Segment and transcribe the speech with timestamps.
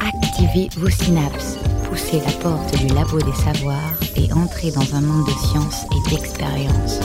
[0.00, 1.58] Activez vos synapses,
[1.88, 3.78] poussez la porte du labo des savoirs
[4.16, 7.00] et entrez dans un monde de science et d'expérience.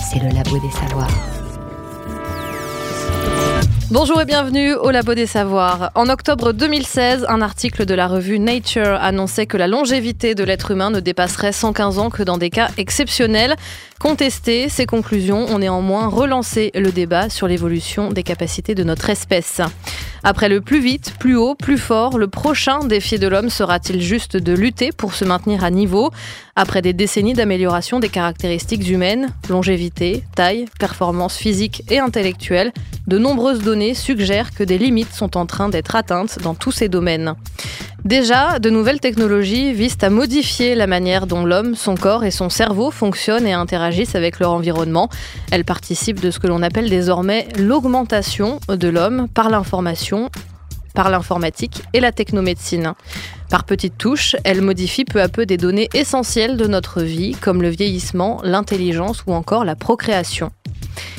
[0.00, 1.40] C'est le labo des savoirs.
[3.92, 5.90] Bonjour et bienvenue au Labo des Savoirs.
[5.96, 10.70] En octobre 2016, un article de la revue Nature annonçait que la longévité de l'être
[10.70, 13.56] humain ne dépasserait 115 ans que dans des cas exceptionnels.
[14.00, 19.60] Contester ces conclusions ont néanmoins relancé le débat sur l'évolution des capacités de notre espèce.
[20.24, 24.38] Après le plus vite, plus haut, plus fort, le prochain défi de l'homme sera-t-il juste
[24.38, 26.12] de lutter pour se maintenir à niveau
[26.56, 32.72] Après des décennies d'amélioration des caractéristiques humaines, longévité, taille, performance physique et intellectuelle,
[33.06, 36.88] de nombreuses données suggèrent que des limites sont en train d'être atteintes dans tous ces
[36.88, 37.34] domaines.
[38.04, 42.48] Déjà, de nouvelles technologies visent à modifier la manière dont l'homme, son corps et son
[42.48, 45.08] cerveau fonctionnent et interagissent avec leur environnement.
[45.50, 50.30] Elles participent de ce que l'on appelle désormais l'augmentation de l'homme par l'information
[50.92, 52.94] par l'informatique et la technomédecine.
[53.48, 57.62] Par petites touches, elles modifient peu à peu des données essentielles de notre vie, comme
[57.62, 60.50] le vieillissement, l'intelligence ou encore la procréation.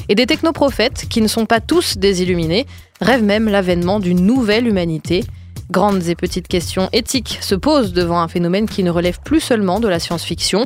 [0.09, 2.68] Et des technoprophètes, qui ne sont pas tous des illuminés,
[3.00, 5.24] rêvent même l'avènement d'une nouvelle humanité,
[5.72, 9.80] Grandes et petites questions éthiques se posent devant un phénomène qui ne relève plus seulement
[9.80, 10.66] de la science-fiction.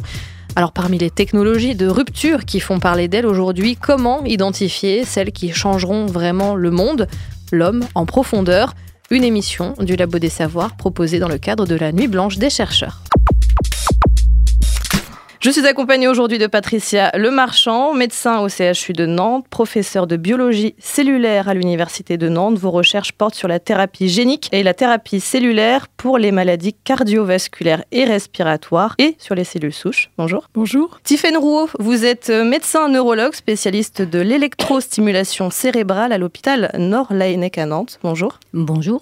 [0.58, 5.52] Alors parmi les technologies de rupture qui font parler d'elles aujourd'hui, comment identifier celles qui
[5.52, 7.08] changeront vraiment le monde,
[7.52, 8.74] l'homme en profondeur
[9.12, 12.50] Une émission du Labo des Savoirs proposée dans le cadre de la Nuit Blanche des
[12.50, 13.02] chercheurs.
[15.46, 20.74] Je suis accompagnée aujourd'hui de Patricia Lemarchand, médecin au CHU de Nantes, professeur de biologie
[20.80, 22.58] cellulaire à l'Université de Nantes.
[22.58, 27.84] Vos recherches portent sur la thérapie génique et la thérapie cellulaire pour les maladies cardiovasculaires
[27.92, 30.10] et respiratoires et sur les cellules souches.
[30.18, 30.48] Bonjour.
[30.56, 31.00] Bonjour.
[31.04, 38.00] Tiffaine Rouault, vous êtes médecin neurologue, spécialiste de l'électrostimulation cérébrale à l'hôpital Nord-Laennec à Nantes.
[38.02, 38.40] Bonjour.
[38.52, 39.00] Bonjour.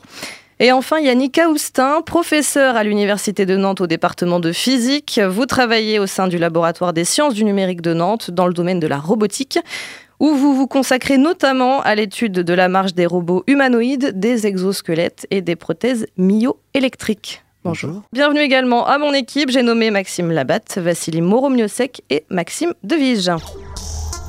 [0.64, 5.20] Et enfin, Yannick Aoustin, professeur à l'Université de Nantes au département de physique.
[5.20, 8.80] Vous travaillez au sein du laboratoire des sciences du numérique de Nantes dans le domaine
[8.80, 9.60] de la robotique
[10.22, 15.28] où vous vous consacrez notamment à l'étude de la marche des robots humanoïdes, des exosquelettes
[15.32, 17.44] et des prothèses myoélectriques.
[17.66, 18.02] Bonjour.
[18.14, 19.50] Bienvenue également à mon équipe.
[19.50, 23.32] J'ai nommé Maxime Labatte, Vassili Moromiosek et Maxime Devige.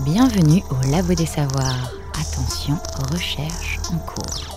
[0.00, 1.92] Bienvenue au Labo des Savoirs.
[2.20, 2.74] Attention,
[3.12, 4.54] recherche en cours.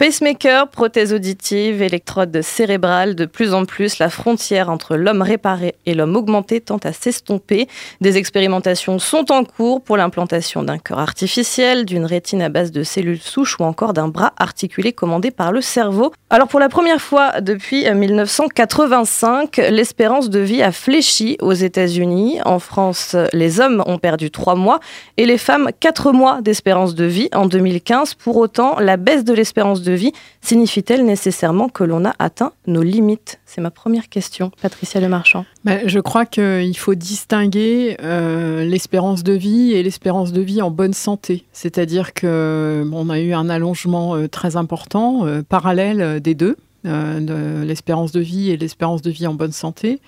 [0.00, 5.92] Pacemaker, prothèse auditive, électrode cérébrale, de plus en plus, la frontière entre l'homme réparé et
[5.92, 7.68] l'homme augmenté tend à s'estomper.
[8.00, 12.82] Des expérimentations sont en cours pour l'implantation d'un cœur artificiel, d'une rétine à base de
[12.82, 16.14] cellules souches ou encore d'un bras articulé commandé par le cerveau.
[16.30, 22.38] Alors pour la première fois depuis 1985, l'espérance de vie a fléchi aux États-Unis.
[22.46, 24.80] En France, les hommes ont perdu 3 mois
[25.18, 28.14] et les femmes 4 mois d'espérance de vie en 2015.
[28.14, 32.82] Pour autant, la baisse de l'espérance de vie signifie-t-elle nécessairement que l'on a atteint nos
[32.82, 33.40] limites?
[33.46, 35.44] C'est ma première question, Patricia Lemarchand.
[35.64, 40.70] Ben, je crois qu'il faut distinguer euh, l'espérance de vie et l'espérance de vie en
[40.70, 41.44] bonne santé.
[41.52, 48.10] C'est-à-dire qu'on a eu un allongement euh, très important, euh, parallèle des deux, de l'espérance
[48.10, 50.00] de vie et l'espérance de vie en bonne santé.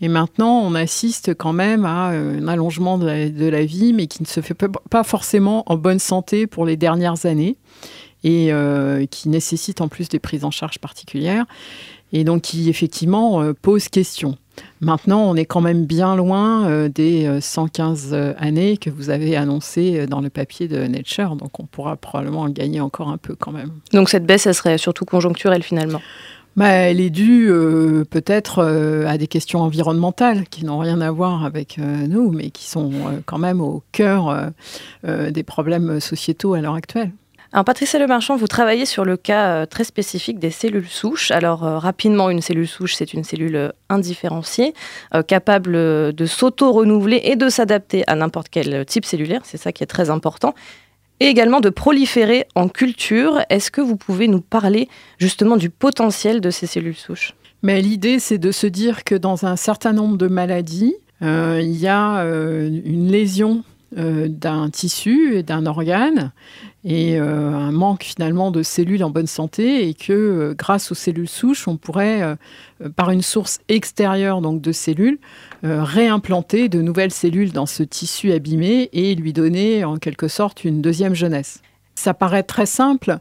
[0.00, 3.06] Et maintenant, on assiste quand même à un allongement de
[3.48, 7.26] la, vie, mais qui ne se fait pas forcément en bonne santé pour les dernières
[7.26, 7.56] années
[8.24, 11.44] et euh, qui nécessite en plus des prises en charge particulières
[12.12, 14.36] et donc qui effectivement euh, pose question.
[14.80, 20.06] Maintenant, on est quand même bien loin euh, des 115 années que vous avez annoncées
[20.06, 23.52] dans le papier de Nature, donc on pourra probablement en gagner encore un peu quand
[23.52, 23.70] même.
[23.92, 26.02] Donc cette baisse, elle serait surtout conjoncturelle finalement?
[26.54, 27.50] Bah, elle est due
[28.10, 28.62] peut-être
[29.06, 32.92] à des questions environnementales qui n'ont rien à voir avec nous, mais qui sont
[33.24, 34.50] quand même au cœur
[35.02, 37.12] des problèmes sociétaux à l'heure actuelle.
[37.54, 41.30] Alors Patricia Lemarchand, vous travaillez sur le cas euh, très spécifique des cellules souches.
[41.30, 44.72] Alors euh, rapidement, une cellule souche, c'est une cellule euh, indifférenciée,
[45.28, 49.42] capable de s'auto-renouveler et de s'adapter à n'importe quel type cellulaire.
[49.44, 50.54] C'est ça qui est très important.
[51.20, 53.42] Et également de proliférer en culture.
[53.50, 54.88] Est-ce que vous pouvez nous parler
[55.18, 57.34] justement du potentiel de ces cellules souches?
[57.62, 61.86] Mais l'idée, c'est de se dire que dans un certain nombre de maladies, il y
[61.86, 63.62] a une lésion
[63.94, 66.32] d'un tissu et d'un organe
[66.84, 70.96] et euh, un manque finalement de cellules en bonne santé et que euh, grâce aux
[70.96, 75.18] cellules souches, on pourrait, euh, par une source extérieure donc de cellules,
[75.62, 80.82] réimplanter de nouvelles cellules dans ce tissu abîmé et lui donner en quelque sorte une
[80.82, 81.62] deuxième jeunesse.
[81.94, 83.18] Ça paraît très simple.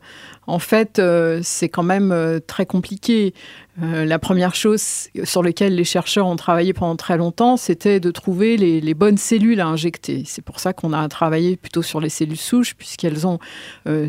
[0.47, 3.33] En fait, euh, c'est quand même euh, très compliqué.
[3.81, 8.11] Euh, la première chose sur laquelle les chercheurs ont travaillé pendant très longtemps, c'était de
[8.11, 10.23] trouver les, bonnes cellules à injecter.
[10.25, 13.39] C'est pour ça qu'on a travaillé plutôt sur les cellules souches, puisqu'elles ont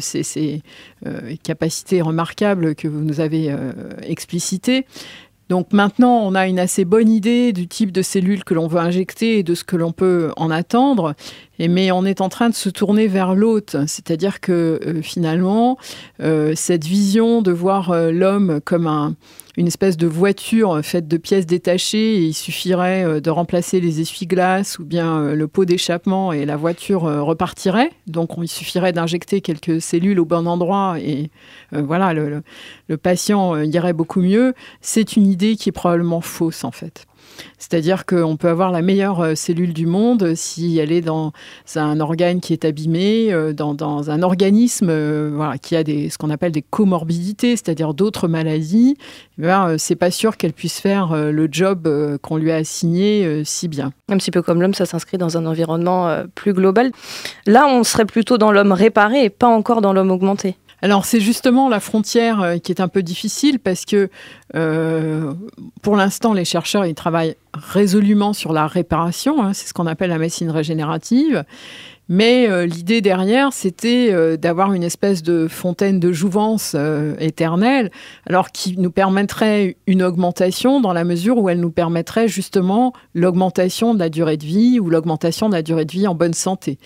[0.01, 0.63] ces, ces
[1.45, 3.55] capacités remarquables que vous nous avez
[4.03, 4.85] explicitées.
[5.53, 8.81] Donc maintenant, on a une assez bonne idée du type de cellules que l'on veut
[8.81, 11.15] injecter et de ce que l'on peut en attendre.
[11.59, 15.77] Et, mais on est en train de se tourner vers l'autre, c'est-à-dire que euh, finalement,
[16.23, 19.15] euh, cette vision de voir euh, l'homme comme un,
[19.57, 24.79] une espèce de voiture faite de pièces détachées il suffirait euh, de remplacer les essuie-glaces
[24.79, 27.91] ou bien euh, le pot d'échappement et la voiture euh, repartirait.
[28.07, 31.31] Donc il suffirait d'injecter quelques cellules au bon endroit et
[31.73, 34.55] voilà, le patient irait beaucoup mieux.
[34.81, 37.07] C'est une idée qui est probablement fausse en fait.
[37.59, 41.33] C'est-à-dire qu'on peut avoir la meilleure euh, cellule du monde si elle est dans
[41.77, 46.31] un organe qui est abîmé, euh, dans, un organisme euh, qui a des, ce qu'on
[46.31, 48.97] appelle des comorbidités, c'est-à-dire d'autres maladies.
[49.43, 49.49] Eh
[49.79, 51.89] c'est pas sûr qu'elle puisse faire le job
[52.23, 53.93] qu'on lui a assigné si bien.
[54.09, 56.93] Un petit peu comme l'homme, ça s'inscrit dans un environnement plus global.
[57.47, 60.57] Là, on serait plutôt dans l'homme réparé et pas encore dans l'homme augmenté.
[60.83, 64.11] Alors c'est justement la frontière qui est un peu difficile parce que
[64.57, 65.33] euh,
[65.81, 70.11] pour l'instant, les chercheurs ils travaillent résolument sur la réparation, hein, c'est ce qu'on appelle
[70.11, 71.45] la médecine régénérative.
[72.15, 76.77] Mais euh, l'idée derrière, c'était euh, d'avoir une espèce de fontaine de jouvence
[77.19, 77.91] éternelle,
[78.27, 83.95] alors qui nous permettrait une augmentation dans la mesure où elle nous permettrait justement l'augmentation
[83.95, 86.77] de la durée de vie ou l'augmentation de la durée de vie en bonne santé.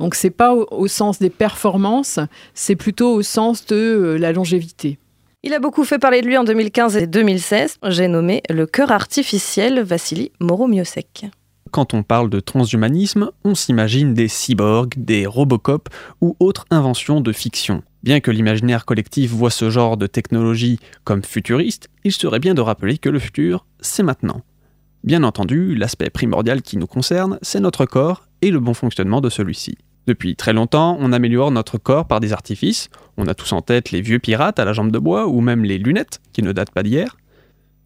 [0.00, 2.18] Donc c'est pas au sens des performances,
[2.52, 4.98] c'est plutôt au sens de la longévité.
[5.42, 7.76] Il a beaucoup fait parler de lui en 2015 et 2016.
[7.88, 11.26] J'ai nommé le cœur artificiel Vassili Moromiosek.
[11.74, 15.88] Quand on parle de transhumanisme, on s'imagine des cyborgs, des Robocop
[16.20, 17.82] ou autres inventions de fiction.
[18.04, 22.60] Bien que l'imaginaire collectif voit ce genre de technologie comme futuriste, il serait bien de
[22.60, 24.42] rappeler que le futur, c'est maintenant.
[25.02, 29.28] Bien entendu, l'aspect primordial qui nous concerne, c'est notre corps et le bon fonctionnement de
[29.28, 29.76] celui-ci.
[30.06, 32.88] Depuis très longtemps, on améliore notre corps par des artifices.
[33.16, 35.64] On a tous en tête les vieux pirates à la jambe de bois ou même
[35.64, 37.16] les lunettes, qui ne datent pas d'hier.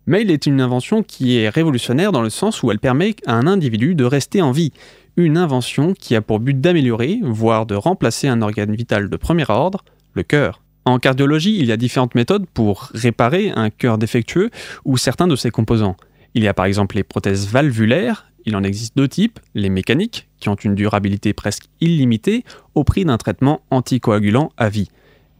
[0.08, 3.34] Mais il est une invention qui est révolutionnaire dans le sens où elle permet à
[3.34, 4.72] un individu de rester en vie.
[5.19, 9.44] Une invention qui a pour but d'améliorer, voire de remplacer un organe vital de premier
[9.50, 9.84] ordre,
[10.14, 10.62] le cœur.
[10.87, 14.49] En cardiologie, il y a différentes méthodes pour réparer un cœur défectueux
[14.87, 15.99] ou certains de ses composants.
[16.32, 20.26] Il y a par exemple les prothèses valvulaires, il en existe deux types, les mécaniques,
[20.40, 22.44] qui ont une durabilité presque illimitée
[22.75, 24.88] au prix d'un traitement anticoagulant à vie,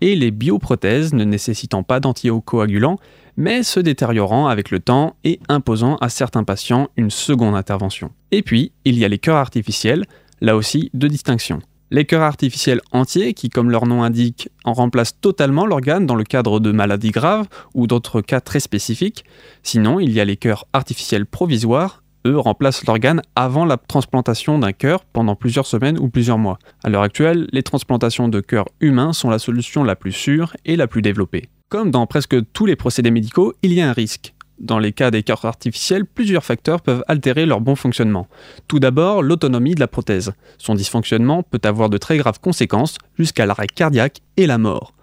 [0.01, 2.99] et les bioprothèses ne nécessitant pas d'anticoagulant,
[3.39, 8.11] mais se détériorant avec le temps et imposant à certains patients une seconde intervention.
[8.33, 10.05] Et puis, il y a les cœurs artificiels,
[10.41, 11.61] là aussi deux distinctions.
[11.93, 16.25] Les cœurs artificiels entiers, qui comme leur nom indique, en remplacent totalement l'organe dans le
[16.25, 19.25] cadre de maladies graves ou d'autres cas très spécifiques.
[19.63, 24.73] Sinon, il y a les cœurs artificiels provisoires, eux, remplacent l'organe avant la transplantation d'un
[24.73, 26.59] cœur pendant plusieurs semaines ou plusieurs mois.
[26.83, 30.75] À l'heure actuelle, les transplantations de cœurs humains sont la solution la plus sûre et
[30.75, 31.49] la plus développée.
[31.69, 34.33] Comme dans presque tous les procédés médicaux, il y a un risque.
[34.59, 38.27] Dans les cas des cœurs artificiels, plusieurs facteurs peuvent altérer leur bon fonctionnement.
[38.69, 40.33] Tout d'abord, l'autonomie de la prothèse.
[40.57, 44.95] Son dysfonctionnement peut avoir de très graves conséquences, jusqu'à l'arrêt cardiaque et la mort.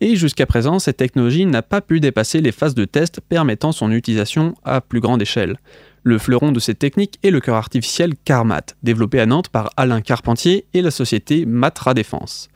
[0.00, 3.90] Et jusqu'à présent, cette technologie n'a pas pu dépasser les phases de test permettant son
[3.90, 5.58] utilisation à plus grande échelle.
[6.04, 10.02] Le fleuron de cette technique est le cœur artificiel Carmat, développé à Nantes par Alain
[10.02, 12.48] Carpentier et la société Matra Défense.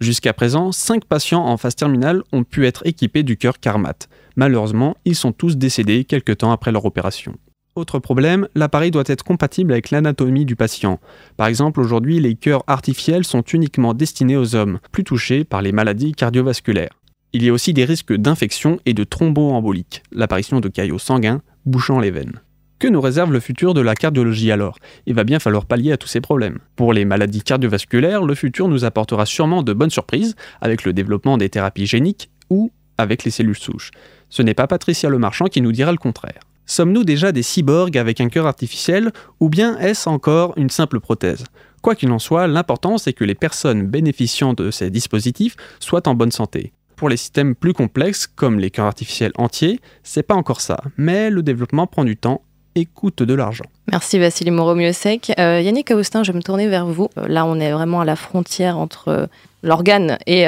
[0.00, 4.08] Jusqu'à présent, 5 patients en phase terminale ont pu être équipés du cœur Carmat.
[4.34, 7.36] Malheureusement, ils sont tous décédés quelques temps après leur opération.
[7.76, 11.00] Autre problème, l'appareil doit être compatible avec l'anatomie du patient.
[11.36, 15.72] Par exemple, aujourd'hui, les cœurs artificiels sont uniquement destinés aux hommes, plus touchés par les
[15.72, 16.98] maladies cardiovasculaires.
[17.32, 22.00] Il y a aussi des risques d'infection et de thromboembolique, l'apparition de caillots sanguins bouchant
[22.00, 22.40] les veines.
[22.80, 24.78] Que nous réserve le futur de la cardiologie alors?
[25.04, 26.60] Il va bien falloir pallier à tous ces problèmes.
[26.76, 31.36] Pour les maladies cardiovasculaires, le futur nous apportera sûrement de bonnes surprises avec le développement
[31.36, 33.90] des thérapies géniques ou avec les cellules souches.
[34.30, 36.40] Ce n'est pas Patricia Lemarchand qui nous dira le contraire.
[36.64, 41.44] Sommes-nous déjà des cyborgs avec un cœur artificiel ou bien est-ce encore une simple prothèse?
[41.82, 46.14] Quoi qu'il en soit, l'important c'est que les personnes bénéficiant de ces dispositifs soient en
[46.14, 46.72] bonne santé.
[46.96, 51.28] Pour les systèmes plus complexes, comme les cœurs artificiels entiers, c'est pas encore ça, mais
[51.28, 52.42] le développement prend du temps
[52.74, 53.64] et coûte de l'argent.
[53.90, 55.32] Merci Vassili Moreau-Miosek.
[55.38, 57.08] Euh, Yannick Augustin, je vais me tourner vers vous.
[57.18, 59.26] Euh, là, on est vraiment à la frontière entre euh,
[59.62, 60.46] l'organe et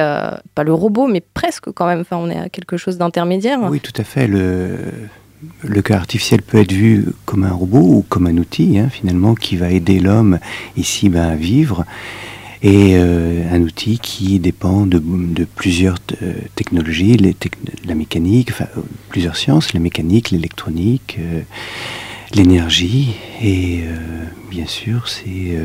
[0.54, 2.00] pas le robot, mais presque quand même.
[2.00, 3.58] Enfin, on est à quelque chose d'intermédiaire.
[3.70, 4.26] Oui, tout à fait.
[4.26, 4.78] Le,
[5.62, 9.34] le cœur artificiel peut être vu comme un robot ou comme un outil, hein, finalement,
[9.34, 10.38] qui va aider l'homme
[10.78, 11.84] ici ben, à vivre.
[12.62, 15.02] et un outil qui dépend de,
[15.56, 15.98] plusieurs
[16.54, 17.18] technologies,
[17.84, 18.68] la mécanique, enfin,
[19.10, 21.18] plusieurs sciences, la mécanique, l'électronique,
[22.34, 23.84] l'énergie, et
[24.50, 25.56] bien sûr, c'est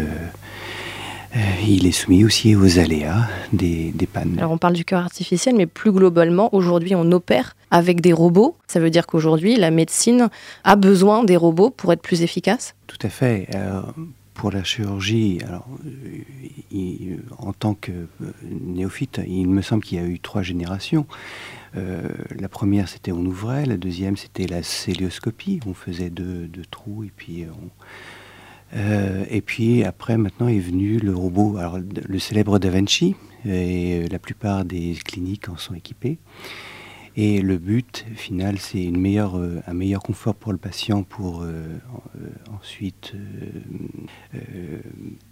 [1.36, 4.36] euh, il est soumis aussi aux aléas des, pannes.
[4.38, 8.56] Alors on parle du cœur artificiel, mais plus globalement, aujourd'hui on opère avec des robots.
[8.68, 10.30] Ça veut dire qu'aujourd'hui la médecine
[10.64, 12.76] a besoin des robots pour être plus efficace?
[12.88, 13.50] Tout à fait.
[14.38, 15.68] Pour la chirurgie, alors,
[16.74, 21.06] euh, en tant que euh, néophyte, il me semble qu'il y a eu trois générations.
[21.74, 25.60] la première, c'était on ouvrait, la deuxième, c'était la célioscopie.
[25.68, 27.70] On faisait deux, trous et puis on,
[28.76, 33.16] euh, et puis après, maintenant est venu le robot, alors le célèbre Da Vinci,
[33.46, 36.18] et euh, la plupart des cliniques en sont équipées.
[37.20, 41.44] Et le but final, c'est une euh, un meilleur confort pour le patient pour
[42.56, 43.14] ensuite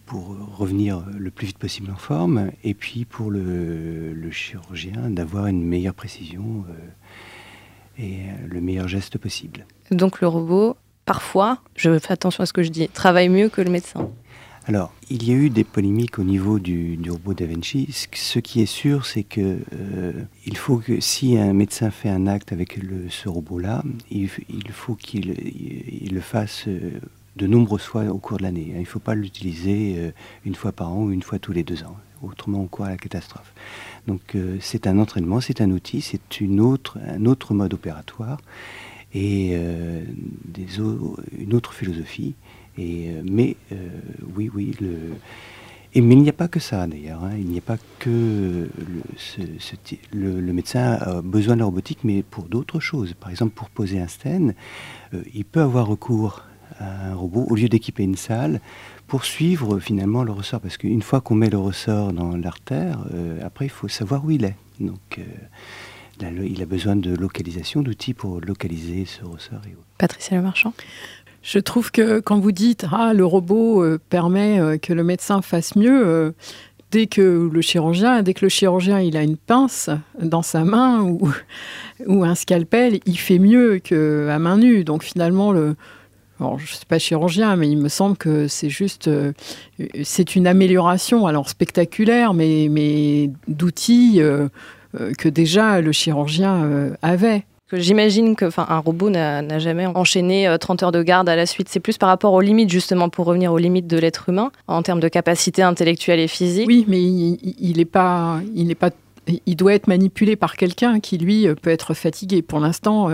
[0.06, 5.46] pour revenir le plus vite possible en forme, et puis pour le, le chirurgien d'avoir
[5.48, 6.66] une meilleure précision
[8.00, 9.66] et le meilleur geste possible.
[9.92, 13.62] Donc le robot parfois, je fais attention à ce que je dis, travaille mieux que
[13.62, 14.10] le médecin
[14.68, 17.88] alors, il y a eu des polémiques au niveau du, robot Da Vinci.
[17.92, 20.14] Ce qui est sûr, c'est que euh,
[20.48, 22.80] il faut que si un médecin fait un acte avec
[23.10, 24.28] ce robot-là, il,
[24.72, 25.36] faut qu'il
[26.12, 27.00] le fasse euh,
[27.36, 28.72] de nombreuses fois au cours de l'année.
[28.74, 30.12] Il ne faut pas l'utiliser euh,
[30.46, 31.98] une fois par an ou une fois tous les deux ans.
[32.24, 33.54] Autrement, on court à la catastrophe.
[34.08, 38.40] Donc, c'est un entraînement, c'est un outil, c'est un autre mode opératoire
[39.14, 39.54] et
[41.38, 42.34] une autre philosophie.
[42.78, 43.76] Et, euh, mais euh,
[44.36, 44.76] oui, oui,
[45.94, 47.24] et, mais il n'y a pas que ça d'ailleurs.
[47.24, 47.32] Hein.
[47.38, 48.70] Il n'y a pas que
[50.14, 53.14] le, médecin a besoin de la robotique, mais pour d'autres choses.
[53.14, 54.54] Par exemple, pour poser un stent,
[55.34, 56.44] il peut avoir recours
[56.80, 58.60] à un robot au lieu d'équiper une salle
[59.08, 60.60] pour suivre finalement le ressort.
[60.60, 63.06] Parce qu'une fois qu'on met le ressort dans l'artère,
[63.42, 64.58] après il faut savoir où il est.
[64.82, 65.22] Donc
[66.22, 69.62] il a besoin de localisation, d'outils pour localiser ce ressort.
[69.98, 70.74] Patricia Le Marchand?
[71.46, 75.44] Je trouve que quand vous dites ah le robot euh, permet euh, que le médecin
[75.44, 76.32] fasse mieux, euh,
[76.90, 81.02] dès que le chirurgien, dès que le chirurgien il a une pince dans sa main
[82.08, 84.84] ou, un scalpel, il fait mieux qu'à main nue.
[84.84, 85.76] Donc finalement le
[86.40, 89.10] je ne suis pas chirurgien, mais il me semble que c'est juste,
[90.04, 94.20] c'est une amélioration, alors spectaculaire, mais, d'outils
[95.18, 97.46] que déjà le chirurgien avait.
[97.78, 101.70] J'imagine que un robot n'a jamais enchaîné 30 euh, heures de garde à la suite.
[101.70, 104.82] C'est plus par rapport aux limites, justement, pour revenir aux limites de l'être humain, en
[104.82, 106.68] termes de capacité intellectuelle et physique.
[106.68, 108.92] Oui, mais il n'est pas, il n'est pas
[109.48, 112.44] il doit être manipulé par quelqu'un qui, lui, peut être fatigué.
[112.44, 113.10] Pour l'instant,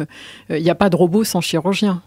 [0.50, 2.02] il n'y a pas de robot sans chirurgien.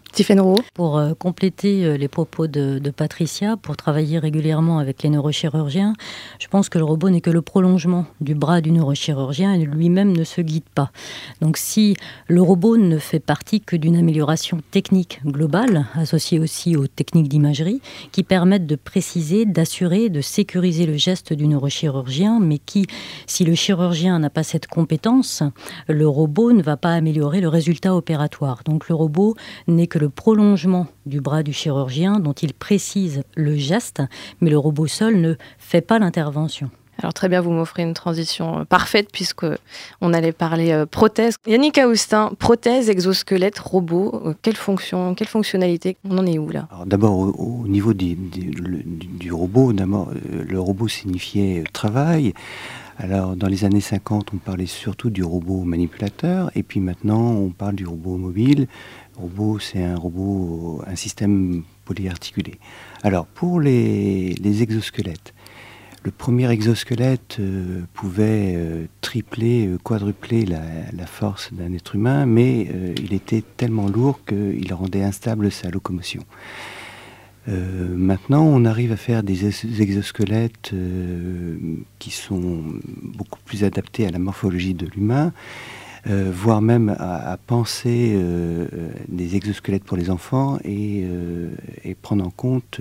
[0.73, 5.93] Pour euh, compléter euh, les propos de, Patricia, pour travailler régulièrement avec les neurochirurgiens,
[6.39, 10.15] je pense que le robot n'est que le prolongement du bras du neurochirurgien et lui-même
[10.15, 10.91] ne se guide pas.
[11.41, 11.97] Donc si
[12.29, 17.81] le robot ne fait partie que d'une amélioration technique globale, associée aussi aux techniques d'imagerie,
[18.13, 22.87] qui permettent de préciser, d'assurer, de sécuriser le geste du neurochirurgien, mais qui,
[23.27, 25.43] si le chirurgien n'a pas cette compétence,
[25.89, 28.61] le robot ne va pas améliorer le résultat opératoire.
[28.63, 29.35] Donc le robot
[29.67, 34.01] n'est que le prolongement du bras du chirurgien dont il précise le geste,
[34.41, 36.69] mais le robot seul ne fait pas l'intervention.
[36.99, 39.45] Alors très bien, vous m'offrez une transition euh, parfaite puisque
[40.01, 41.35] on allait parler euh, prothèse.
[41.45, 46.69] Yannick Aoustin, prothèse, exosquelette, robot, euh, quelle fonction, quelle fonctionnalité On en est où là?
[46.85, 48.17] D'abord au, niveau du,
[49.31, 52.33] robot, d'abord le robot signifiait travail.
[52.97, 57.49] Alors dans les années 50, on parlait surtout du robot manipulateur et puis maintenant on
[57.49, 58.67] parle du robot mobile
[59.17, 62.59] robot, c'est un robot, un système polyarticulé.
[63.03, 65.33] Alors, pour les, exosquelettes,
[66.03, 72.67] le premier exosquelette euh, pouvait euh, tripler, euh, quadrupler la, force d'un être humain, mais
[72.97, 76.23] il était tellement lourd qu'il rendait instable sa locomotion.
[77.47, 79.45] maintenant, on arrive à faire des
[79.81, 80.73] exosquelettes
[81.99, 82.63] qui sont
[83.03, 85.31] beaucoup plus adaptés à la morphologie de l'humain
[86.07, 91.07] euh, voire même à, penser euh, euh, des exosquelettes pour les enfants et,
[92.01, 92.79] prendre en compte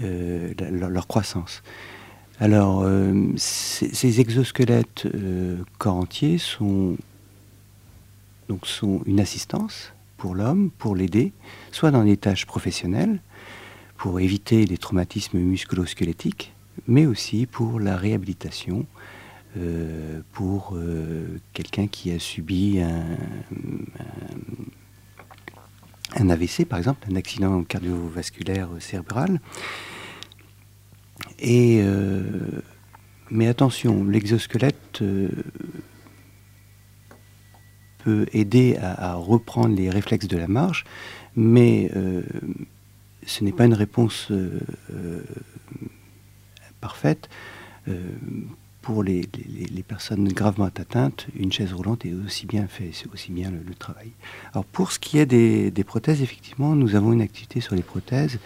[0.00, 1.62] leur, croissance.
[2.40, 2.84] Alors,
[3.36, 5.06] ces, exosquelettes
[5.78, 6.96] corps entiers sont,
[8.48, 11.32] donc, sont une assistance pour l'homme, pour l'aider,
[11.70, 13.20] soit dans des tâches professionnelles,
[13.96, 16.52] pour éviter les traumatismes musculo-squelettiques,
[16.88, 18.86] mais aussi pour la réhabilitation
[19.56, 22.80] euh, pour euh, quelqu'un qui a subi
[26.16, 29.40] un, AVC, par exemple, un accident cardiovasculaire cérébral.
[31.38, 31.82] Et,
[33.30, 35.02] mais attention, l'exosquelette
[37.98, 40.84] peut aider à, reprendre les réflexes de la marche,
[41.36, 41.90] mais
[43.26, 44.32] ce n'est pas une réponse
[46.80, 47.28] parfaite
[48.84, 49.26] pour les,
[49.88, 54.10] personnes gravement atteintes, une chaise roulante est aussi bien fait, c'est aussi bien le, travail.
[54.52, 58.38] Alors pour ce qui est des, prothèses, effectivement, nous avons une activité sur les prothèses.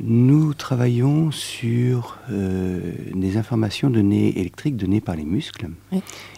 [0.00, 5.70] Nous travaillons sur euh, des informations données électriques données par les muscles.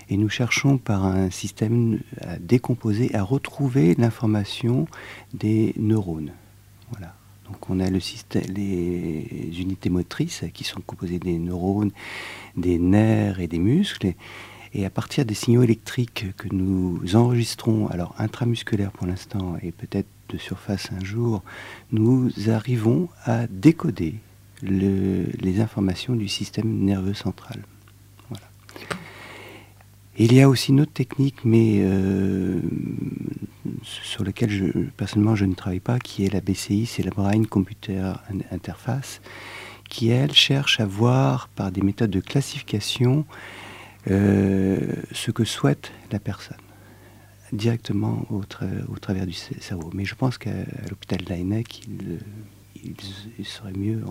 [0.09, 4.87] Et nous cherchons par un système à décomposer, à retrouver l'information
[5.33, 6.30] des neurones.
[6.92, 7.14] Voilà.
[7.45, 11.93] Donc on a les unités motrices qui sont composées des neurones,
[12.57, 14.15] des nerfs et des muscles.
[14.73, 20.09] Et, à partir des signaux électriques que nous enregistrons, alors intramusculaires pour l'instant et peut-être
[20.31, 21.43] de surface un jour,
[21.93, 24.17] nous arrivons à décoder
[24.63, 27.63] les informations du système nerveux central.
[30.16, 32.61] Il y a aussi une autre technique, mais euh,
[33.83, 38.12] sur laquelle personnellement je ne travaille pas, qui est la BCI, c'est la Brain Computer
[38.52, 39.21] Interface,
[39.88, 43.26] qui elle cherche à voir par des méthodes de classification
[44.09, 44.78] euh,
[45.11, 46.59] ce que souhaite la personne
[47.52, 48.44] directement au,
[48.99, 49.90] travers du cerveau.
[49.94, 50.50] Mais je pense qu'à
[50.90, 52.18] l'hôpital d'Ainec, il,
[53.38, 54.02] il, serait mieux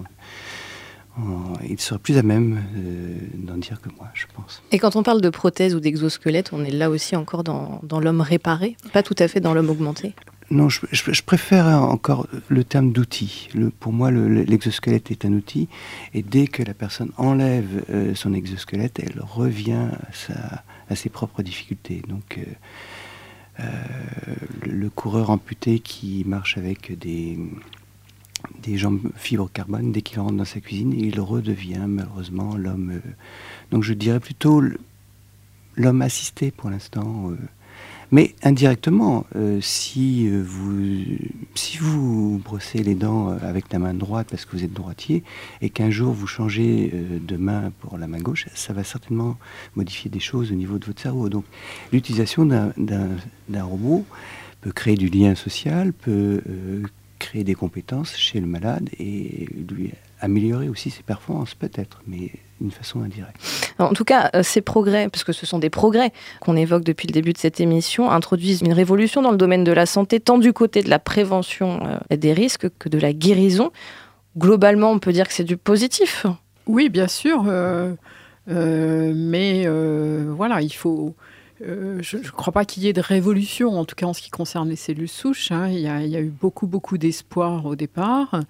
[1.67, 4.61] il serait plus à même euh, d'en dire que moi, je pense.
[4.71, 8.21] Et quand on parle de prothèse ou d'exosquelette, on est là aussi encore dans, l'homme
[8.21, 10.13] réparé, pas tout à fait dans l'homme augmenté
[10.51, 13.49] non, je, préfère encore le terme d'outil.
[13.79, 15.67] pour moi, l'exosquelette est un outil,
[16.13, 19.87] et dès que la personne enlève euh, son exosquelette, elle revient
[20.89, 22.03] à, ses propres difficultés.
[22.07, 22.39] Donc,
[23.59, 23.63] euh,
[24.63, 27.39] le, coureur amputé qui marche avec des,
[28.61, 32.91] des jambes fibres carbone, dès qu'il rentre dans sa cuisine, il redevient malheureusement l'homme.
[32.91, 33.09] Euh,
[33.71, 34.61] donc je dirais plutôt
[35.75, 37.31] l'homme assisté pour l'instant.
[37.31, 37.37] Euh.
[38.11, 41.03] mais indirectement, euh, si, vous,
[41.55, 45.23] si vous brossez les dents avec la main droite parce que vous êtes droitier
[45.61, 49.37] et qu'un jour vous changez de main pour la main gauche, ça va certainement
[49.75, 51.29] modifier des choses au niveau de votre cerveau.
[51.29, 51.45] Donc
[51.91, 54.05] l'utilisation d'un robot
[54.61, 56.41] peut créer du lien social, peut
[57.23, 62.71] créer des compétences chez le malade et lui améliorer aussi ses performances peut-être, mais d'une
[62.71, 63.35] façon indirecte.
[63.79, 67.07] en tout cas, euh, ces progrès, parce que ce sont des progrès qu'on évoque depuis
[67.07, 70.37] le début de cette émission, introduisent une révolution dans le domaine de la santé, tant
[70.37, 73.71] du côté de la prévention euh, des risques que de la guérison.
[74.37, 76.25] Globalement, on peut dire que c'est du positif.
[76.67, 77.93] Oui, bien sûr, euh,
[78.47, 81.15] mais voilà, il faut
[81.65, 84.21] euh, je ne crois pas qu'il y ait de révolution, en tout cas en ce
[84.21, 85.51] qui concerne les cellules souches.
[85.51, 85.69] Hein.
[85.69, 88.41] Il, y a, eu beaucoup, beaucoup d'espoir au départ,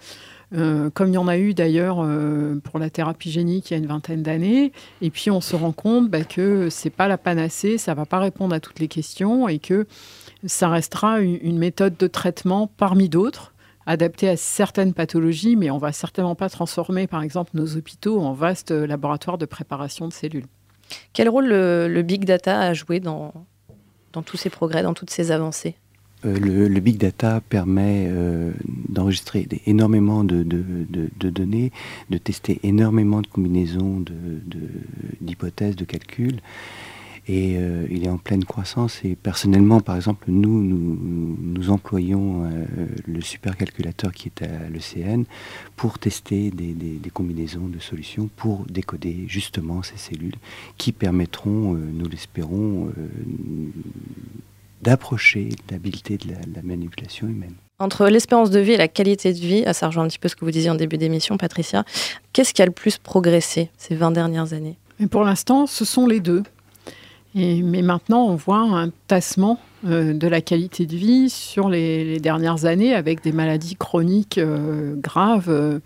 [0.54, 3.76] euh, comme il y en a eu d'ailleurs euh, pour la thérapie génique il y
[3.76, 4.71] a une vingtaine d'années.
[5.02, 7.97] Et puis on se rend compte bah, que ce n'est pas la panacée, ça ne
[7.97, 9.86] va pas répondre à toutes les questions et que
[10.45, 13.54] ça restera une, méthode de traitement parmi d'autres
[13.86, 18.32] adaptée à certaines pathologies, mais on va certainement pas transformer, par exemple, nos hôpitaux en
[18.32, 20.45] vastes laboratoires de préparation de cellules.
[21.13, 23.34] Quel rôle le, big data a joué dans,
[24.13, 25.75] dans tous ces progrès, dans toutes ces avancées?
[26.25, 28.51] Euh, le, big data permet euh,
[28.88, 31.71] d'enregistrer énormément de, données,
[32.10, 34.03] de tester énormément de combinaisons
[35.21, 36.39] d'hypothèses, de calculs
[37.27, 38.99] et euh, il est en pleine croissance.
[39.03, 42.65] Et personnellement, par exemple, nous, nous, employons euh,
[43.07, 45.23] le supercalculateur qui est à l'ECN
[45.77, 50.36] pour tester des, combinaisons de solutions pour décoder justement ces cellules
[50.77, 52.91] qui permettront, euh, nous l'espérons,
[54.81, 57.53] d'approcher l'habileté de la, manipulation humaine.
[57.79, 60.36] Entre l'espérance de vie et la qualité de vie, ça rejoint un petit peu ce
[60.36, 61.86] que vous disiez en début d'émission, Patricia,
[62.33, 64.77] qu'est-ce qui a le plus progressé ces 20 dernières années?
[64.99, 66.43] Et Pour l'instant, ce sont les deux
[67.35, 72.63] mais maintenant, on voit un tassement euh, de la qualité de vie sur les, dernières
[72.65, 75.79] années avec des maladies chroniques euh, graves euh,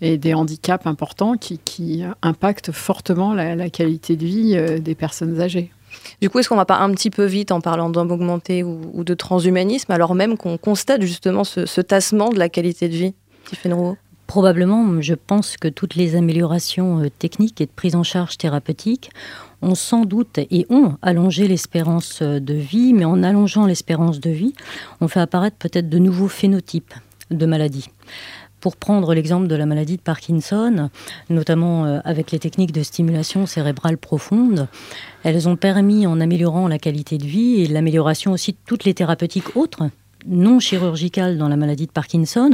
[0.00, 5.70] et des handicaps importants qui, impactent fortement la, qualité de vie des personnes âgées.
[6.20, 8.62] Du coup, est-ce qu'on ne va pas un petit peu vite en parlant d'homme augmenté
[8.62, 13.14] ou, de transhumanisme, alors même qu'on constate justement ce, tassement de la qualité de vie,
[13.44, 13.96] Tiffany Rouault?
[14.26, 19.10] Probablement, je pense que toutes les améliorations techniques et de prise en charge thérapeutique
[19.62, 24.54] ont sans doute et ont allongé l'espérance de vie, mais en allongeant l'espérance de vie,
[25.00, 26.94] on fait apparaître peut-être de nouveaux phénotypes
[27.30, 27.88] de maladies.
[28.60, 30.90] Pour prendre l'exemple de la maladie de Parkinson,
[31.30, 34.66] notamment euh, avec les techniques de stimulation cérébrale profonde,
[35.22, 38.94] elles ont permis, en améliorant la qualité de vie et l'amélioration aussi de toutes les
[38.94, 39.88] thérapeutiques autres,
[40.26, 42.50] non chirurgicales dans la maladie de Parkinson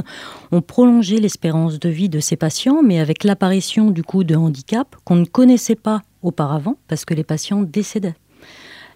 [0.51, 4.97] ont prolongé l'espérance de vie de ces patients, mais avec l'apparition du coup de handicap
[5.05, 8.15] qu'on ne connaissait pas auparavant parce que les patients décédaient.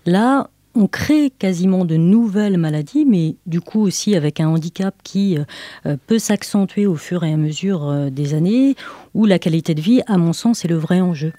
[0.05, 5.39] Là, on crée quasiment de nouvelles maladies, mais du coup aussi avec un handicap qui
[5.87, 8.77] euh, peut s'accentuer au fur et à mesure euh, des années,
[9.15, 11.33] où la qualité de vie, à mon sens, est le vrai enjeu.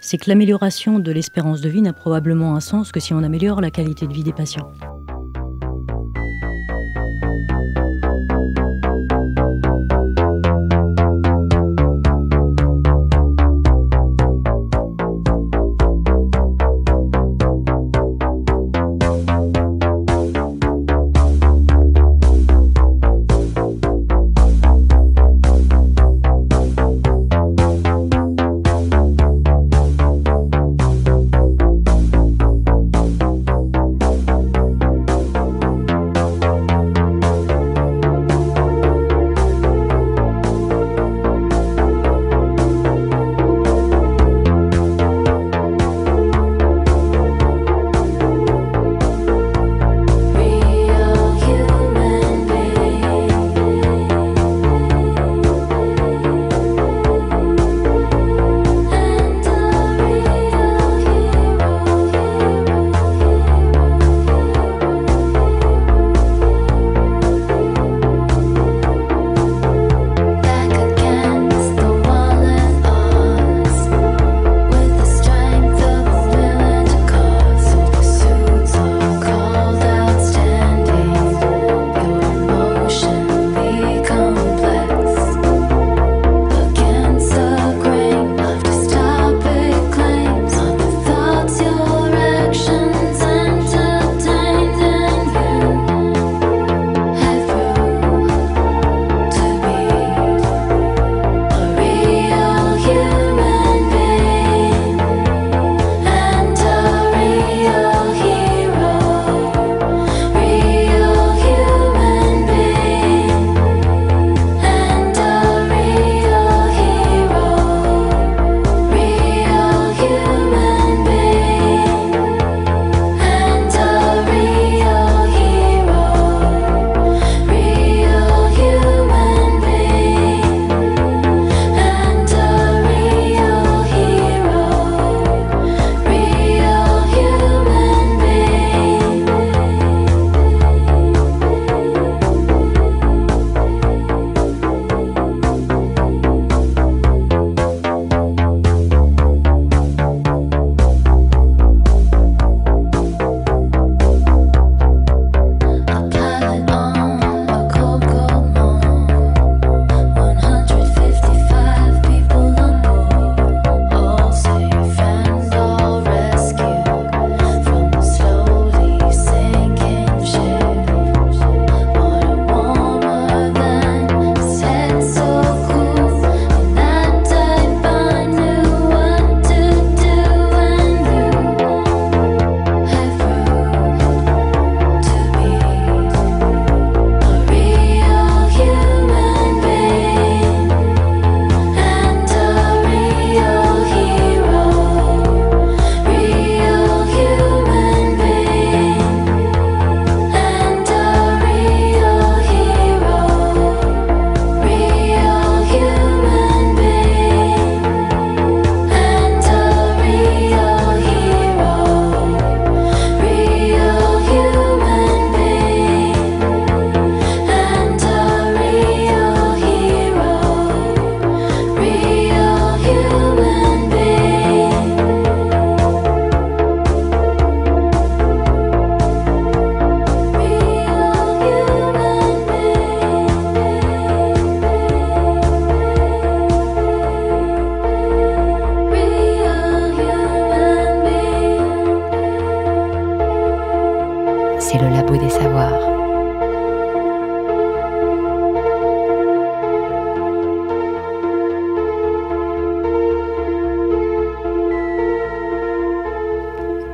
[0.00, 3.60] C'est que l'amélioration de l'espérance de vie n'a probablement un sens que si on améliore
[3.60, 4.68] la qualité de vie des patients.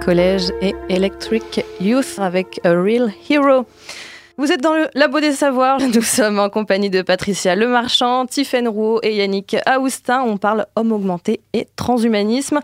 [0.05, 3.65] Collège et Electric Youth avec A Real Hero.
[4.37, 5.81] Vous êtes dans le Labo des Savoirs.
[5.95, 10.23] Nous sommes en compagnie de Patricia Lemarchand, Tiffaine Rouault et Yannick Aoustin.
[10.23, 12.61] On parle homme augmenté et transhumanisme.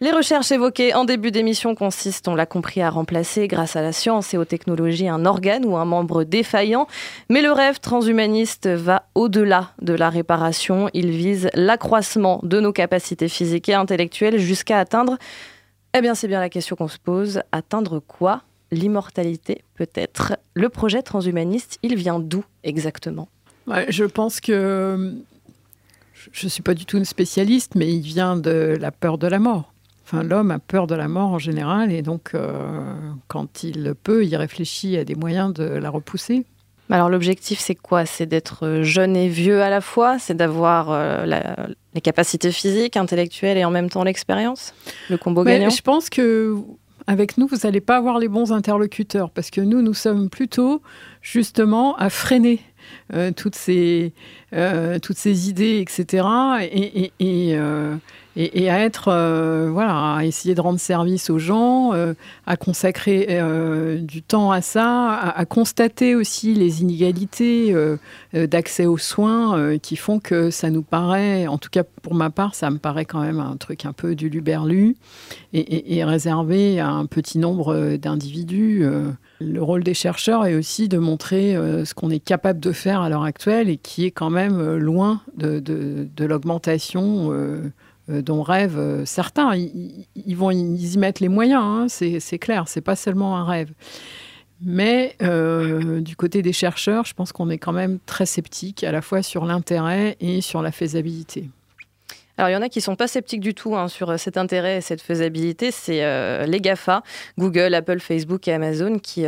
[0.00, 3.92] Les recherches évoquées en début d'émission consistent, on l'a compris, à remplacer, grâce à la
[3.92, 6.88] science et aux technologies, un organe ou un membre défaillant.
[7.30, 10.90] Mais le rêve transhumaniste va au-delà de la réparation.
[10.94, 15.18] Il vise l'accroissement de nos capacités physiques et intellectuelles jusqu'à atteindre,
[15.94, 18.42] eh bien c'est bien la question qu'on se pose, atteindre quoi?
[18.70, 20.36] L'immortalité peut-être.
[20.54, 23.28] Le projet transhumaniste, il vient d'où exactement?
[23.88, 25.14] Je pense que
[26.32, 29.26] je ne suis pas du tout une spécialiste, mais il vient de la peur de
[29.26, 29.72] la mort
[30.20, 32.94] l'homme a peur de la mort en général et donc euh,
[33.28, 36.44] quand il peut, il réfléchit à des moyens de la repousser.
[36.92, 38.04] Alors l'objectif, c'est quoi?
[38.04, 40.18] C'est d'être jeune et vieux à la fois?
[40.18, 41.24] C'est d'avoir euh,
[41.94, 44.74] les capacités physiques, intellectuelles et en même temps l'expérience?
[45.08, 45.70] Le combo gagnant?
[45.70, 46.54] Je pense que
[47.06, 50.82] avec nous, vous n'allez pas avoir les bons interlocuteurs parce que nous, nous sommes plutôt
[51.22, 52.60] justement à freiner
[53.14, 54.12] euh, toutes, ces,
[55.00, 56.26] toutes ces idées, etc.
[56.60, 57.58] Et, et, et,
[58.36, 62.14] à être, euh, voilà, à essayer de rendre service aux gens, euh,
[62.46, 67.74] à consacrer euh, du temps à ça, à, constater aussi les inégalités
[68.32, 72.54] d'accès aux soins qui font que ça nous paraît, en tout cas pour ma part,
[72.54, 74.96] ça me paraît quand même un truc un peu du luberlu
[75.52, 78.86] et, et réservé à un petit nombre d'individus.
[79.40, 83.10] Le rôle des chercheurs est aussi de montrer ce qu'on est capable de faire à
[83.10, 87.30] l'heure actuelle et qui est quand même loin de, l'augmentation
[88.08, 89.54] dont rêvent euh, certains.
[89.54, 93.72] Ils, vont y mettre les moyens, hein, c'est clair, c'est pas seulement un rêve.
[94.64, 98.92] Mais euh, du côté des chercheurs, je pense qu'on est quand même très sceptique à
[98.92, 101.50] la fois sur l'intérêt et sur la faisabilité.
[102.38, 104.78] Alors, il y en a qui sont pas sceptiques du tout hein, sur cet intérêt
[104.78, 105.70] et cette faisabilité.
[105.70, 107.02] C'est les GAFA,
[107.38, 109.26] Google, Apple, Facebook et Amazon, qui,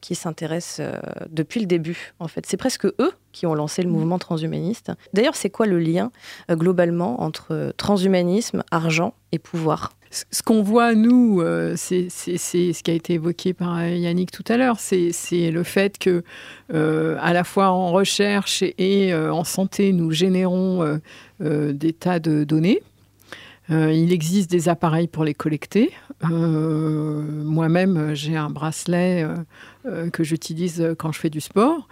[0.00, 0.86] qui s'intéressent
[1.28, 2.14] depuis le début.
[2.18, 3.92] En fait, c'est presque eux qui ont lancé le mm.
[3.92, 4.92] mouvement transhumaniste.
[5.12, 6.10] D'ailleurs, c'est quoi le lien
[6.50, 9.92] euh, globalement entre transhumanisme, argent et pouvoir?
[10.10, 14.56] Ce qu'on voit, nous, euh, c'est ce qui a été évoqué par Yannick tout à
[14.56, 16.24] l'heure, c'est le fait que,
[16.74, 21.00] euh, à la fois en recherche et, en santé, nous générons
[21.40, 22.82] des tas de données.
[23.68, 25.92] il existe des appareils pour les collecter.
[26.22, 29.26] Moi-même, j'ai un bracelet
[29.86, 31.88] euh, que j'utilise quand je fais du sport,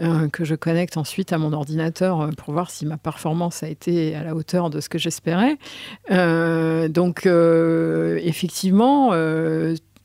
[0.00, 3.68] euh, que je connecte ensuite à mon ordinateur euh, pour voir si ma performance a
[3.68, 5.58] été à la hauteur de ce que j'espérais.
[6.08, 9.10] donc, effectivement,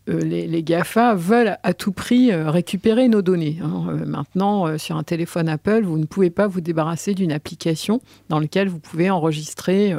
[0.09, 3.57] euh, les, GAFA veulent à tout prix euh, récupérer nos données.
[3.61, 3.87] Hein.
[3.89, 8.39] Euh, maintenant, sur un téléphone Apple, vous ne pouvez pas vous débarrasser d'une application dans
[8.39, 9.93] laquelle vous pouvez enregistrer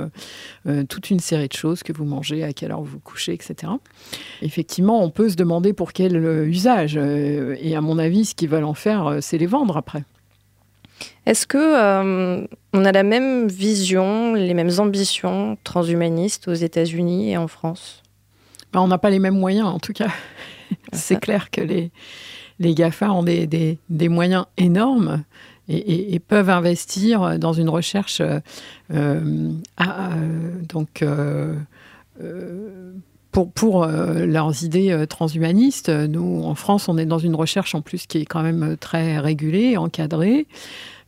[0.89, 3.73] toute une série de choses que vous mangez, à quelle heure vous vous couchez, etc.
[4.43, 6.17] Effectivement, on peut se demander pour quel
[6.47, 6.97] usage.
[6.97, 10.05] et à mon avis, ce qu'ils veulent en faire, c'est les vendre après.
[11.27, 17.49] Est-ce que on a la même vision, les mêmes ambitions transhumanistes aux États-Unis et en
[17.49, 18.03] France?
[18.73, 20.11] Bah, on n'a pas les mêmes moyens, en tout cas.
[20.93, 21.91] c'est clair que les,
[22.59, 25.25] les GAFA ont des, des, moyens énormes
[25.69, 28.23] et, peuvent investir dans une recherche
[28.93, 29.21] euh,
[30.69, 31.55] donc, euh,
[32.23, 32.93] euh,
[33.33, 35.91] pour, pour leurs idées transhumanistes.
[35.91, 39.19] Nous, en France, on est dans une recherche en plus qui est quand même très
[39.19, 40.47] régulée, encadrée.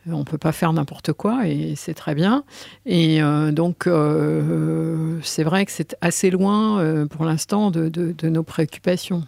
[0.08, 2.44] On ne peut pas faire n'importe quoi et c'est très bien.
[2.86, 8.42] Et euh, donc, euh, c'est vrai que c'est assez loin euh, pour l'instant de, nos
[8.42, 9.24] préoccupations.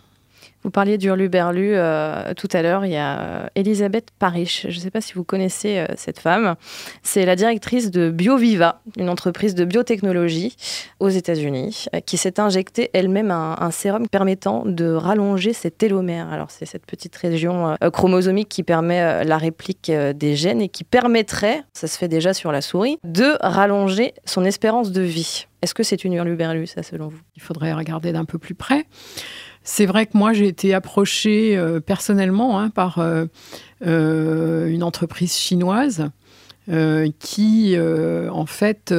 [0.65, 2.85] Vous parliez d'Hurluberlu euh, tout à l'heure.
[2.87, 4.67] Il y a euh, Elisabeth Parrish.
[4.69, 6.55] Je ne sais pas si vous connaissez euh, cette femme.
[7.03, 10.57] C'est la directrice de BioViva, une entreprise de biotechnologie
[11.01, 16.33] aux États-Unis, qui s'est injectée elle-même un, sérum permettant de rallonger ses télomères.
[16.33, 21.63] Alors, c'est cette petite région chromosomique qui permet la réplique des gènes et qui permettrait,
[21.73, 25.47] ça se fait déjà sur la souris, de rallonger son espérance de vie.
[25.63, 27.21] Est-ce que c'est une hurluberlu, ça, selon vous?
[27.37, 28.85] Il faudrait regarder d'un peu plus près.
[29.65, 33.27] C'est vrai que moi, j'ai été approchée euh, personnellement hein, par euh,
[33.87, 36.09] euh, une entreprise chinoise
[37.19, 38.95] qui, en fait,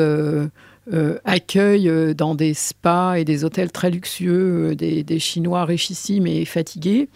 [1.23, 7.09] accueille dans des spas et des hôtels très luxueux des, des Chinois richissimes et fatigués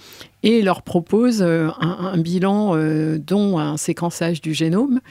[0.44, 5.02] et leur propose euh, un, bilan euh, dont un séquençage du génome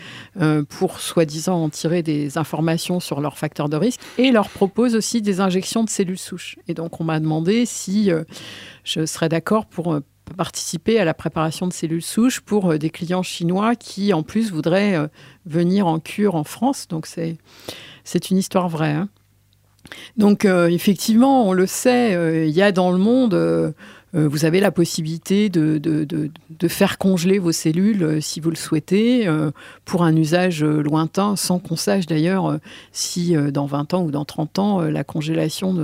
[0.41, 4.95] euh, pour soi-disant en tirer des informations sur leurs facteurs de risque et leur propose
[4.95, 6.57] aussi des injections de cellules souches.
[6.69, 8.11] Et donc on m'a demandé si
[8.85, 9.99] je serais d'accord pour
[10.37, 15.09] participer à la préparation de cellules souches pour des clients chinois qui en plus voudraient
[15.45, 16.89] venir en cure en France.
[16.89, 17.37] Donc c'est
[18.07, 18.93] c'est une histoire vraie.
[18.93, 19.09] Hein.
[20.17, 23.75] Donc effectivement, on le sait, il y a dans le monde
[24.17, 25.81] Euh, vous avez la possibilité de,
[26.69, 29.29] faire congeler vos cellules euh, si vous le souhaitez
[29.85, 32.59] pour un usage lointain, sans qu'on sache d'ailleurs
[32.93, 35.77] si dans 20 ans ou dans 30 ans, la congélation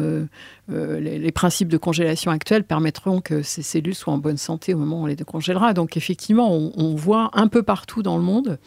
[0.69, 5.01] les, principes de congélation actuels permettront que ces cellules soient en bonne santé au moment
[5.01, 5.75] où on les décongélera.
[5.75, 8.59] Donc effectivement, on voit un peu partout dans le monde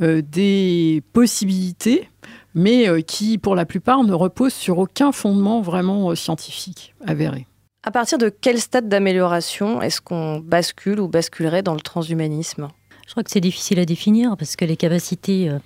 [0.00, 2.08] des possibilités
[2.54, 7.46] mais euh, qui, pour la plupart, ne reposent sur aucun fondement vraiment euh, scientifique avéré.
[7.84, 12.68] À partir de quel stade d'amélioration est-ce qu'on bascule ou basculerait dans le transhumanisme?
[13.06, 15.58] Je crois que c'est difficile à définir parce que les capacités, euh,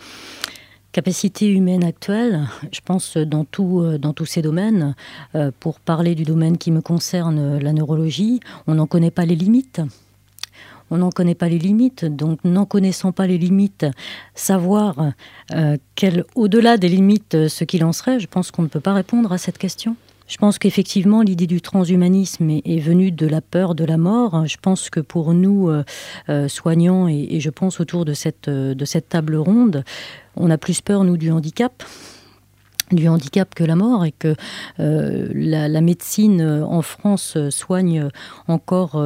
[0.92, 4.94] capacités humaines actuelles, je pense dans, tout, dans tous ces domaines,
[5.60, 9.82] pour parler du domaine qui me concerne, la neurologie, on n'en connaît pas les limites
[10.90, 12.04] on n'en connaît pas les limites.
[12.04, 13.86] Donc, n'en connaissant pas les limites,
[14.34, 15.12] savoir
[15.54, 15.76] euh,
[16.34, 19.38] au-delà des limites, ce qu'il en serait, je pense qu'on ne peut pas répondre à
[19.38, 19.96] cette question.
[20.28, 24.44] Je pense qu'effectivement, l'idée du transhumanisme est, venue de la peur de la mort.
[24.46, 25.84] Je pense que pour nous, euh,
[26.28, 28.50] euh, soignants, et, je pense autour de cette
[29.08, 29.84] table ronde,
[30.36, 31.84] on a plus peur, nous, du handicap
[32.92, 34.34] du handicap que la mort et que
[34.78, 38.08] euh, la, médecine euh, en France euh, soigne
[38.48, 39.02] encore,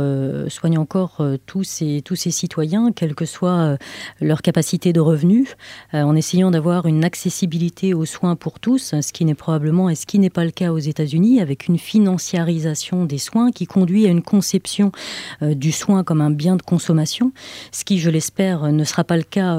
[0.49, 3.77] soigne encore tous, ces, tous ces citoyens, quelle que soit
[4.21, 5.49] leur capacité de revenus,
[5.93, 10.07] en essayant d'avoir une accessibilité aux soins pour tous, ce qui n'est probablement et ce
[10.07, 14.11] qui n'est pas le cas aux États-Unis, avec une financiarisation des soins qui conduit à
[14.11, 14.93] une conception
[15.40, 17.33] du soin comme un bien de consommation,
[17.73, 19.59] ce qui, je l'espère, ne sera pas le cas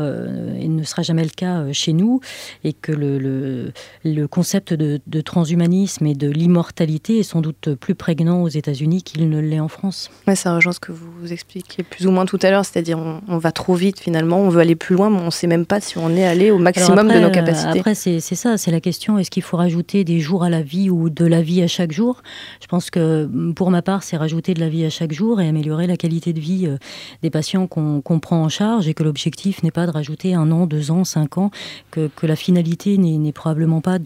[0.59, 2.21] et ne sera jamais le cas chez nous,
[2.63, 3.71] et que le
[4.13, 9.29] le concept de, transhumanisme et de l'immortalité est sans doute plus prégnant aux États-Unis qu'il
[9.29, 10.09] ne l'est en France.
[10.27, 12.97] Ouais, ça rejoint ce que vous expliquiez plus ou moins tout à l'heure, c'est-à-dire
[13.27, 15.65] on, va trop vite finalement, on veut aller plus loin, mais on ne sait même
[15.65, 17.79] pas si on est allé au maximum de nos euh, capacités.
[17.79, 20.89] Après, c'est ça, c'est la question est-ce qu'il faut rajouter des jours à la vie
[20.89, 22.21] ou de la vie à chaque jour?
[22.61, 25.47] Je pense que pour ma part, c'est rajouter de la vie à chaque jour et
[25.47, 26.77] améliorer la qualité de vie euh,
[27.21, 30.65] des patients qu'on prend en charge et que l'objectif n'est pas de rajouter un an,
[30.65, 31.51] deux ans, cinq ans,
[31.91, 33.99] que, que la finalité n'est probablement pas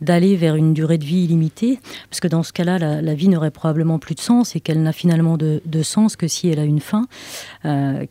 [0.00, 1.78] d'aller vers une durée de vie illimitée,
[2.10, 4.92] parce que dans ce cas-là, la, vie n'aurait probablement plus de sens et qu'elle n'a
[4.92, 7.06] finalement de, sens que si elle a une fin.
[7.64, 8.04] Euh,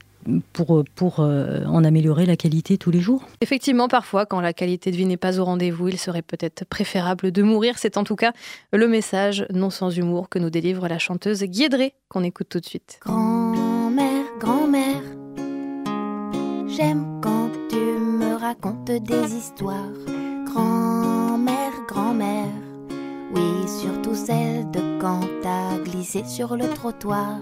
[0.53, 3.23] pour, pour euh, en améliorer la qualité tous les jours.
[3.41, 7.31] Effectivement, parfois, quand la qualité de vie n'est pas au rendez-vous, il serait peut-être préférable
[7.31, 7.77] de mourir.
[7.77, 8.33] C'est en tout cas
[8.71, 12.65] le message non sans humour que nous délivre la chanteuse Guédré, qu'on écoute tout de
[12.65, 12.99] suite.
[13.01, 15.01] Grand-mère, grand-mère,
[16.67, 19.91] j'aime quand tu me racontes des histoires.
[20.45, 21.22] Grand
[21.87, 22.47] grand-mère.
[23.33, 27.39] Oui, surtout celle de quand t'as glissé sur le trottoir.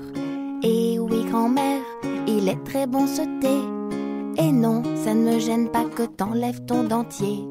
[0.64, 1.82] Et oui, grand-mère,
[2.28, 4.42] il est très bon ce thé.
[4.42, 7.46] Et non, ça ne me gêne pas que t'enlèves ton dentier.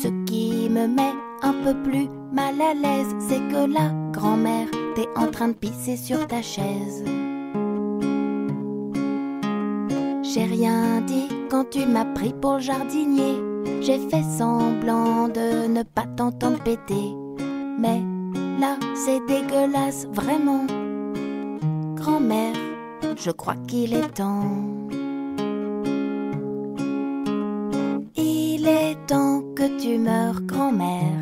[0.00, 5.08] Ce qui me met un peu plus mal à l'aise, c'est que là, grand-mère, t'es
[5.16, 7.04] en train de pisser sur ta chaise.
[10.22, 13.51] J'ai rien dit quand tu m'as pris pour le jardinier.
[13.80, 17.14] J'ai fait semblant de ne pas t'entendre péter.
[17.78, 18.00] Mais
[18.60, 20.66] là, c'est dégueulasse, vraiment.
[21.96, 22.54] Grand-mère,
[23.16, 24.88] je crois qu'il est temps.
[28.16, 31.18] Il est temps que tu meurs, grand-mère.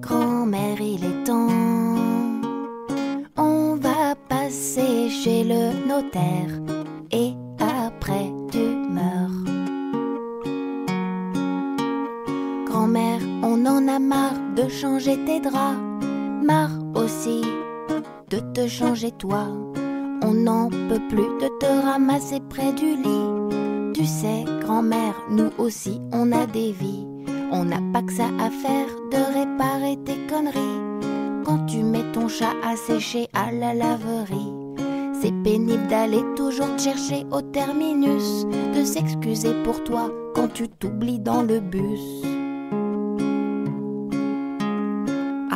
[0.00, 1.48] Grand-mère, il est temps.
[3.36, 6.79] On va passer chez le notaire
[13.62, 15.76] on en a marre de changer tes draps,
[16.42, 17.42] marre aussi
[18.30, 19.46] de te changer toi.
[20.22, 23.92] On n'en peut plus de te ramasser près du lit.
[23.94, 27.06] Tu sais, grand-mère, nous aussi on a des vies.
[27.52, 31.44] On n'a pas que ça à faire de réparer tes conneries.
[31.44, 34.54] Quand tu mets ton chat à sécher à la laverie.
[35.20, 41.18] C'est pénible d'aller toujours te chercher au terminus, de s'excuser pour toi quand tu t'oublies
[41.18, 42.29] dans le bus.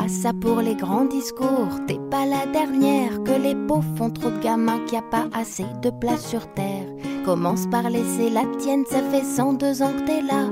[0.08, 4.38] Ça pour les grands discours, t'es pas la dernière, que les pauvres font trop de
[4.38, 6.86] gamins, qu'il a pas assez de place sur terre.
[7.24, 10.44] Commence par laisser la tienne, ça fait 102 ans que t'es là.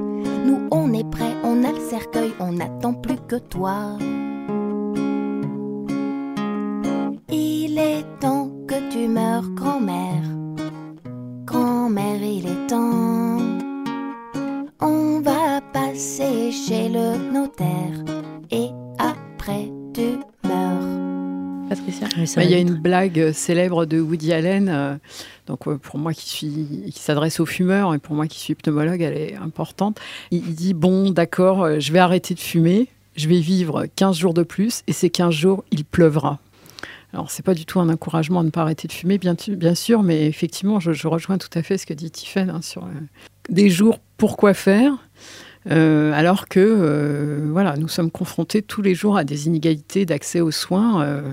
[0.44, 3.96] Nous on est prêts, on a le cercueil, on n'attend plus que toi.
[7.30, 10.24] Il est temps que tu meurs, grand-mère.
[11.44, 13.38] Grand-mère, il est temps.
[14.80, 18.11] On va passer chez le notaire
[22.02, 22.10] meurs.
[22.10, 24.68] Patricia Il y a une blague célèbre de Woody Allen.
[24.68, 24.96] Euh,
[25.46, 28.54] donc euh, pour moi qui suis qui s'adresse aux fumeurs et pour moi qui suis
[28.54, 29.98] pneumologue, elle est importante.
[30.30, 34.34] Il dit bon, d'accord, euh, je vais arrêter de fumer, je vais vivre 15 jours
[34.34, 36.38] de plus et ces 15 jours, il pleuvra.
[37.14, 39.74] Alors, c'est pas du tout un encouragement à ne pas arrêter de fumer, bien, bien
[39.74, 42.88] sûr, mais effectivement, je, rejoins tout à fait ce que dit Tiffen hein, sur
[43.50, 44.94] des jours pourquoi faire.
[45.68, 51.24] Alors que voilà, nous sommes confrontés tous les jours à des inégalités d'accès aux soins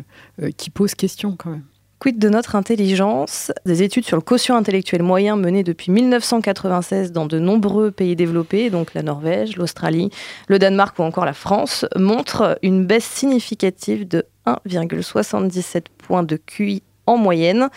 [0.57, 1.63] qui posent question quand même.
[1.99, 3.51] Quid de notre intelligence?
[3.65, 8.69] Des études sur le quotient intellectuel moyen menées depuis 1996 dans de nombreux pays développés,
[8.69, 10.09] donc la Norvège, l'Australie,
[10.47, 16.83] le Danemark ou encore la France, montrent une baisse significative de 1,77 points de QI
[17.05, 17.67] en moyenne.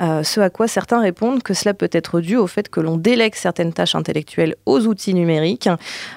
[0.00, 2.96] Euh, ce à quoi certains répondent que cela peut être dû au fait que l'on
[2.96, 5.68] délègue certaines tâches intellectuelles aux outils numériques.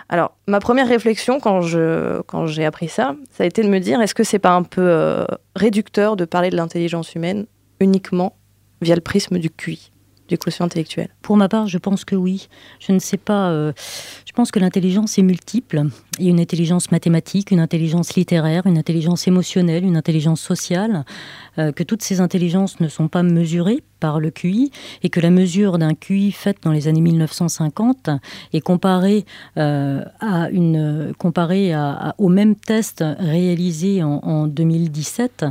[0.07, 4.15] Alors, ma première réflexion quand, j'ai appris ça, ça a été de me dire est-ce
[4.15, 5.25] que c'est pas un peu euh,
[5.55, 7.45] réducteur de parler de l'intelligence humaine
[7.79, 8.38] uniquement
[8.81, 9.91] via le prisme du QI
[10.29, 11.09] du quotient intellectuel?
[11.24, 12.49] Pour ma part, je pense que oui.
[12.80, 13.49] Je ne sais pas.
[13.49, 13.71] Euh,
[14.26, 15.84] je pense que l'intelligence est multiple.
[16.19, 21.05] Il y a une intelligence mathématique, une intelligence littéraire, une intelligence émotionnelle, une intelligence sociale,
[21.59, 24.71] euh, que toutes ces intelligences ne sont pas mesurées par le QI
[25.01, 28.09] et que la mesure d'un QI faite dans les années 1950
[28.53, 29.26] est comparée,
[29.57, 35.45] euh, à une, comparée à, au même test réalisé en, 2017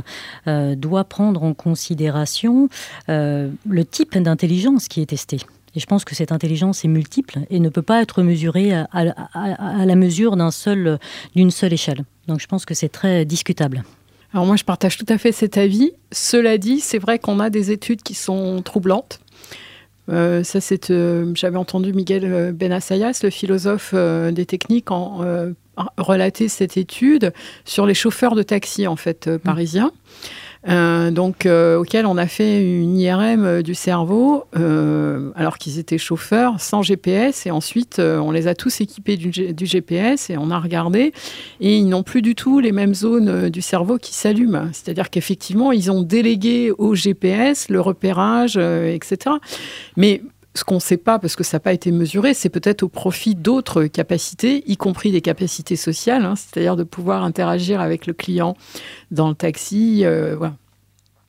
[0.47, 2.69] euh, doit prendre en considération
[3.07, 5.39] le type d'intelligence qui est testé.
[5.75, 9.85] Et je pense que cette intelligence est multiple et ne peut pas être mesurée à,
[9.85, 10.99] la mesure d'un seul,
[11.35, 12.03] d'une seule échelle.
[12.27, 13.83] Donc je pense que c'est très discutable.
[14.33, 15.93] Alors moi, je partage tout à fait cet avis.
[16.11, 19.19] Cela dit, c'est vrai qu'on a des études qui sont troublantes.
[20.09, 25.21] Euh, ça, c'est, euh, j'avais entendu Miguel euh, Benassayas, le philosophe des techniques, en,
[25.97, 27.33] relater cette étude
[27.65, 29.39] sur les chauffeurs de taxi en fait mmh.
[30.69, 34.45] Euh, donc euh, auquel on a fait une IRM euh, du cerveau,
[35.35, 40.29] alors qu'ils étaient chauffeurs sans GPS, et ensuite on les a tous équipés du, GPS
[40.29, 41.13] et on a regardé,
[41.59, 44.69] et ils n'ont plus du tout les mêmes zones du cerveau qui s'allument.
[44.71, 49.35] C'est-à-dire qu'effectivement, ils ont délégué au GPS le repérage, etc.
[49.97, 50.21] Mais
[50.55, 52.89] ce qu'on ne sait pas, parce que ça n'a pas été mesuré, c'est peut-être au
[52.89, 58.13] profit d'autres capacités, y compris des capacités sociales, hein, c'est-à-dire de pouvoir interagir avec le
[58.13, 58.55] client
[59.09, 60.05] dans le taxi.
[60.05, 60.37] Euh,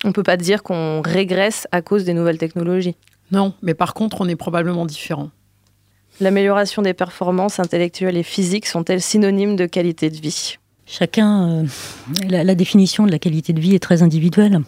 [0.05, 2.97] on ne peut pas dire qu'on régresse à cause des nouvelles technologies.
[3.33, 5.31] Non, mais par contre, on est probablement différent.
[6.21, 10.59] L'amélioration des performances intellectuelles et physiques sont-elles synonymes de qualité de vie?
[10.87, 11.65] Chacun, euh,
[12.29, 14.61] la, définition de la qualité de vie est très individuelle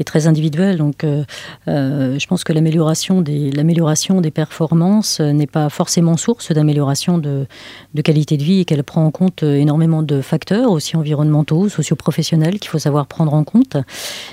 [0.00, 0.78] est très individuel.
[0.78, 1.24] Donc, euh,
[1.68, 7.18] euh, je pense que l'amélioration des, l'amélioration des performances euh, n'est pas forcément source d'amélioration
[7.18, 7.46] de,
[7.94, 12.58] de, qualité de vie et qu'elle prend en compte énormément de facteurs, aussi environnementaux, socioprofessionnels,
[12.58, 13.76] qu'il faut savoir prendre en compte.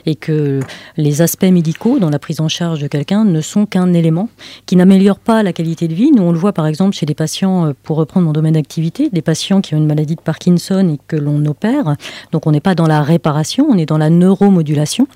[0.05, 0.59] Et que
[0.97, 4.29] les aspects médicaux dans la prise en charge de quelqu'un ne sont qu'un élément
[4.65, 6.11] qui n'améliore pas la qualité de vie.
[6.11, 9.21] Nous, on le voit par exemple chez des patients, pour reprendre mon domaine d'activité, des
[9.21, 11.95] patients qui ont une maladie de Parkinson et que l'on opère.
[12.31, 15.07] Donc, on n'est pas dans la réparation, on est dans la neuromodulation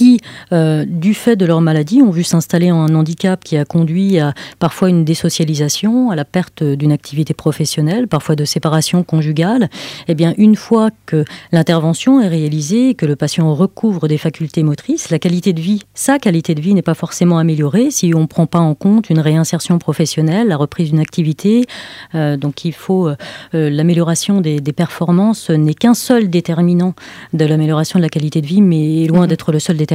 [0.00, 0.18] qui,
[0.54, 4.32] euh, du fait de leur maladie, ont vu s'installer un handicap qui a conduit à
[4.58, 9.68] parfois une désocialisation, à la perte d'une activité professionnelle, parfois de séparation conjugale.
[10.08, 15.10] Eh bien, une fois que l'intervention est réalisée, que le patient recouvre des facultés motrices,
[15.10, 18.26] la qualité de vie, sa qualité de vie n'est pas forcément améliorée si on ne
[18.26, 21.66] prend pas en compte une réinsertion professionnelle, la reprise d'une activité.
[22.14, 23.16] Euh, donc, il faut euh,
[23.52, 26.94] l'amélioration des, des performances n'est qu'un seul déterminant
[27.34, 29.26] de l'amélioration de la qualité de vie, mais est loin mhm.
[29.26, 29.89] d'être le seul déterminant.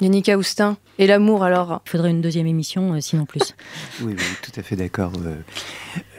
[0.00, 3.54] Yannick Austin, et l'amour alors Il faudrait une deuxième émission, euh, sinon plus.
[4.02, 5.12] oui, oui, tout à fait d'accord.
[5.24, 5.36] Euh,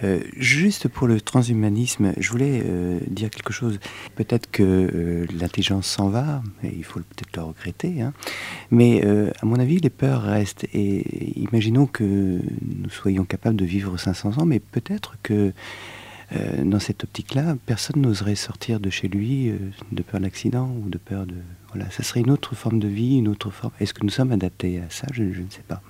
[0.03, 2.63] euh, juste pour le transhumanisme, je voulais
[3.07, 3.79] dire quelque chose.
[4.15, 8.13] Peut-être que l'intelligence s'en va, et il faut peut-être le regretter, hein.
[8.71, 10.65] mais à mon avis, les peurs restent.
[10.73, 15.51] Et imaginons que nous soyons capables de vivre 500 ans, mais peut-être que
[16.63, 19.51] dans cette optique-là, personne n'oserait sortir de chez lui
[19.91, 21.35] de peur d'accident ou de peur de
[21.77, 23.71] voilà, ça serait une autre forme de vie, une autre forme.
[23.79, 25.05] Est-ce que nous sommes adaptés à ça?
[25.13, 25.81] Je, je ne sais pas.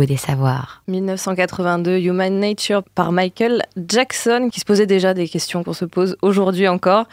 [0.00, 0.82] Des Savoirs.
[0.88, 6.16] 1982, Human Nature par Michael Jackson, qui se posait déjà des questions qu'on se pose
[6.22, 7.06] aujourd'hui encore.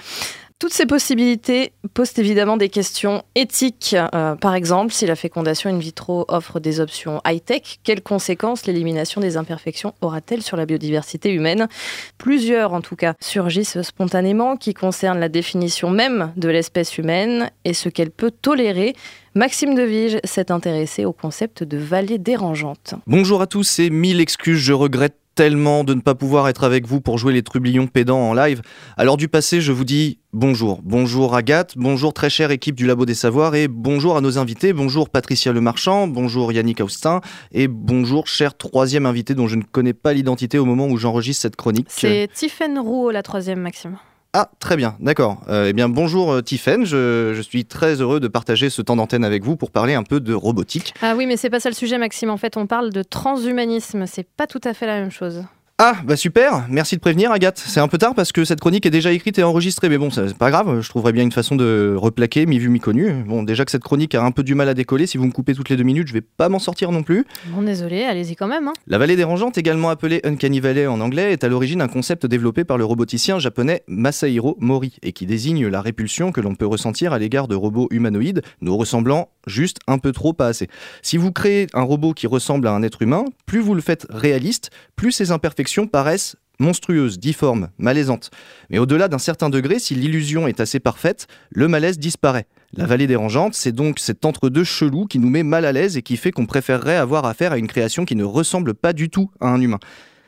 [0.59, 3.95] Toutes ces possibilités posent évidemment des questions éthiques.
[4.13, 9.21] Euh, par exemple, si la fécondation in vitro offre des options high-tech, quelles conséquences l'élimination
[9.21, 11.69] des imperfections aura-t-elle sur la biodiversité humaine?
[12.17, 17.73] Plusieurs, en tout cas, surgissent spontanément qui concernent la définition même de l'espèce humaine et
[17.73, 18.97] ce qu'elle peut tolérer.
[19.35, 22.95] Maxime Devige s'est intéressé au concept de vallée dérangeante.
[23.07, 26.85] Bonjour à tous et mille excuses, je regrette tellement de ne pas pouvoir être avec
[26.85, 28.61] vous pour jouer les trublions pédants en live.
[28.97, 30.81] Alors du passé, je vous dis bonjour.
[30.83, 34.73] Bonjour Agathe, bonjour très chère équipe du Labo des Savoirs et bonjour à nos invités.
[34.73, 37.21] Bonjour Patricia Lemarchand, bonjour Yannick Austin
[37.53, 41.43] et bonjour cher troisième invité dont je ne connais pas l'identité au moment où j'enregistre
[41.43, 41.87] cette chronique.
[41.87, 43.95] C'est Tiffaine Roux, la troisième Maxime.
[44.33, 45.41] Ah, très bien, d'accord.
[45.49, 49.25] Euh, eh bien, bonjour euh, Tiffaine, je, suis très heureux de partager ce temps d'antenne
[49.25, 50.93] avec vous pour parler un peu de robotique.
[51.01, 52.29] Ah oui, mais c'est pas ça le sujet, Maxime.
[52.29, 54.05] En fait, on parle de transhumanisme.
[54.05, 55.45] C'est pas tout à fait la même chose.
[55.81, 57.57] Ah, bah super, merci de prévenir Agathe.
[57.57, 60.11] C'est un peu tard parce que cette chronique est déjà écrite et enregistrée, mais bon,
[60.11, 63.23] c'est pas grave, je trouverais bien une façon de replaquer, mi-vu, mi-connu.
[63.25, 65.31] Bon, déjà que cette chronique a un peu du mal à décoller, si vous me
[65.31, 67.23] coupez toutes les deux minutes, je vais pas m'en sortir non plus.
[67.45, 68.67] Bon, désolé, allez-y quand même.
[68.67, 68.73] Hein.
[68.87, 72.65] La vallée dérangeante, également appelée Uncanny Valley en anglais, est à l'origine un concept développé
[72.65, 77.13] par le roboticien japonais Masahiro Mori et qui désigne la répulsion que l'on peut ressentir
[77.13, 80.67] à l'égard de robots humanoïdes nous ressemblant juste un peu trop pas assez.
[81.03, 84.05] Si vous créez un robot qui ressemble à un être humain, plus vous le faites
[84.09, 88.31] réaliste, plus ses imperfections paraissent monstrueuse, difforme, malaisante.
[88.69, 92.47] Mais au-delà d'un certain degré, si l'illusion est assez parfaite, le malaise disparaît.
[92.73, 96.03] La vallée dérangeante, c'est donc cet entre-deux chelou qui nous met mal à l'aise et
[96.03, 99.31] qui fait qu'on préférerait avoir affaire à une création qui ne ressemble pas du tout
[99.39, 99.79] à un humain.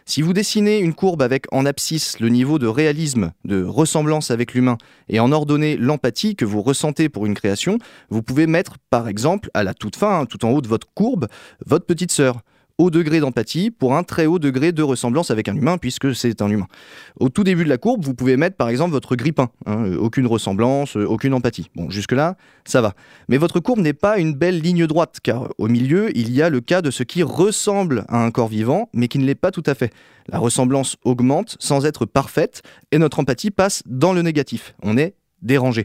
[0.06, 4.54] Si vous dessinez une courbe avec en abscisse le niveau de réalisme, de ressemblance avec
[4.54, 4.78] l'humain,
[5.08, 7.78] et en ordonnez l'empathie que vous ressentez pour une création,
[8.10, 11.28] vous pouvez mettre par exemple à la toute fin, tout en haut de votre courbe,
[11.66, 12.42] votre petite sœur,
[12.90, 16.50] degré d'empathie pour un très haut degré de ressemblance avec un humain, puisque c'est un
[16.50, 16.68] humain.
[17.20, 19.50] Au tout début de la courbe, vous pouvez mettre par exemple votre grippin.
[19.66, 21.70] Hein, euh, aucune ressemblance, euh, aucune empathie.
[21.76, 22.94] Bon, jusque-là, ça va.
[23.30, 26.50] Mais votre courbe n'est pas une belle ligne droite, car au milieu, il y a
[26.50, 29.52] le cas de ce qui ressemble à un corps vivant, mais qui ne l'est pas
[29.52, 29.92] tout à fait.
[30.30, 32.62] La ressemblance augmente sans être parfaite,
[32.92, 34.74] et notre empathie passe dans le négatif.
[34.82, 35.84] On est dérangé.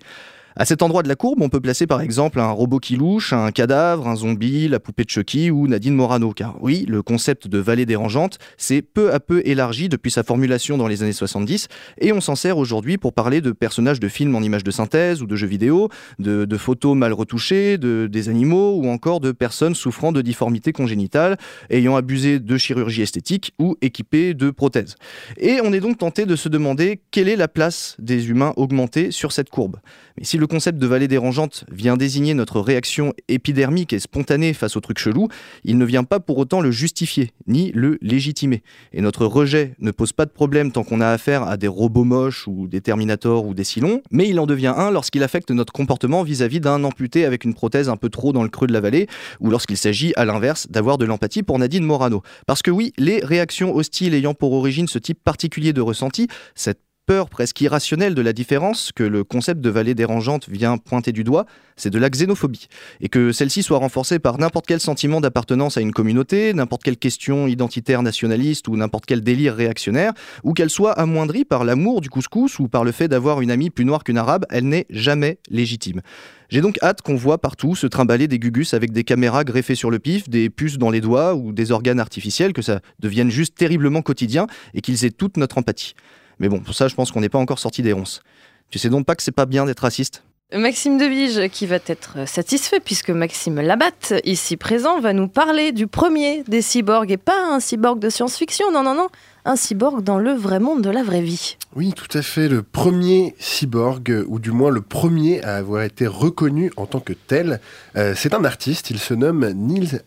[0.59, 3.35] À cet endroit de la courbe, on peut placer par exemple un robot qui louche,
[3.35, 6.33] un cadavre, un zombie, la poupée de Chucky ou Nadine Morano.
[6.33, 10.79] Car oui, le concept de vallée dérangeante s'est peu à peu élargi depuis sa formulation
[10.79, 11.69] dans les années 70
[12.01, 15.21] et on s'en sert aujourd'hui pour parler de personnages de films en images de synthèse
[15.21, 19.75] ou de jeux vidéo, de, photos mal retouchées, de, des animaux ou encore de personnes
[19.75, 21.37] souffrant de difformités congénitales,
[21.69, 24.95] ayant abusé de chirurgie esthétique ou équipées de prothèses.
[25.37, 29.11] Et on est donc tenté de se demander quelle est la place des humains augmentés
[29.11, 29.77] sur cette courbe.
[30.17, 34.77] Mais si le concept de vallée dérangeante vient désigner notre réaction épidermique et spontanée face
[34.77, 35.29] au truc chelou,
[35.65, 38.63] il ne vient pas pour autant le justifier, ni le légitimer.
[38.93, 42.05] Et notre rejet ne pose pas de problème tant qu'on a affaire à des robots
[42.05, 45.73] moches ou des Terminators ou des Silons, mais il en devient un lorsqu'il affecte notre
[45.73, 48.81] comportement vis-à-vis d'un amputé avec une prothèse un peu trop dans le creux de la
[48.81, 49.07] vallée,
[49.41, 52.23] ou lorsqu'il s'agit, à l'inverse, d'avoir de l'empathie pour Nadine Morano.
[52.47, 56.81] Parce que oui, les réactions hostiles ayant pour origine ce type particulier de ressenti, cette
[57.07, 61.23] peur presque irrationnelle de la différence que le concept de vallée dérangeante vient pointer du
[61.23, 61.47] doigt,
[61.77, 62.67] c'est de la xénophobie.
[63.01, 66.97] Et que celle-ci soit renforcée par n'importe quel sentiment d'appartenance à une communauté, n'importe quelle
[66.97, 72.11] question identitaire nationaliste ou n'importe quel délire réactionnaire, ou qu'elle soit amoindrie par l'amour du
[72.11, 75.39] couscous ou par le fait d'avoir une amie plus noire qu'une arabe, elle n'est jamais
[75.49, 76.01] légitime.
[76.49, 79.91] J'ai donc hâte qu'on voit partout se trimballer des gugus avec des caméras greffées sur
[79.91, 83.57] le pif, des puces dans les doigts ou des organes artificiels, que ça devienne juste
[83.57, 85.95] terriblement quotidien et qu'ils aient toute notre empathie.
[86.39, 88.22] Mais bon, pour ça, je pense qu'on n'est pas encore sorti des ronces.
[88.70, 90.22] Tu sais donc pas que c'est pas bien d'être raciste?
[90.55, 95.89] Maxime Devige, qui va être satisfait puisque Maxime Labatte, ici présent, va nous parler du
[95.89, 99.09] premier des cyborgs et pas un cyborg de science-fiction, non, non, non,
[99.47, 101.57] un cyborg dans le vrai monde de la vraie vie.
[101.77, 106.07] Oui, tout à fait, le premier cyborg, ou du moins le premier à avoir été
[106.07, 107.61] reconnu en tant que tel.
[107.97, 110.03] Euh, c'est un artiste, il se nomme Niels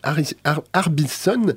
[0.72, 1.54] Harbinson.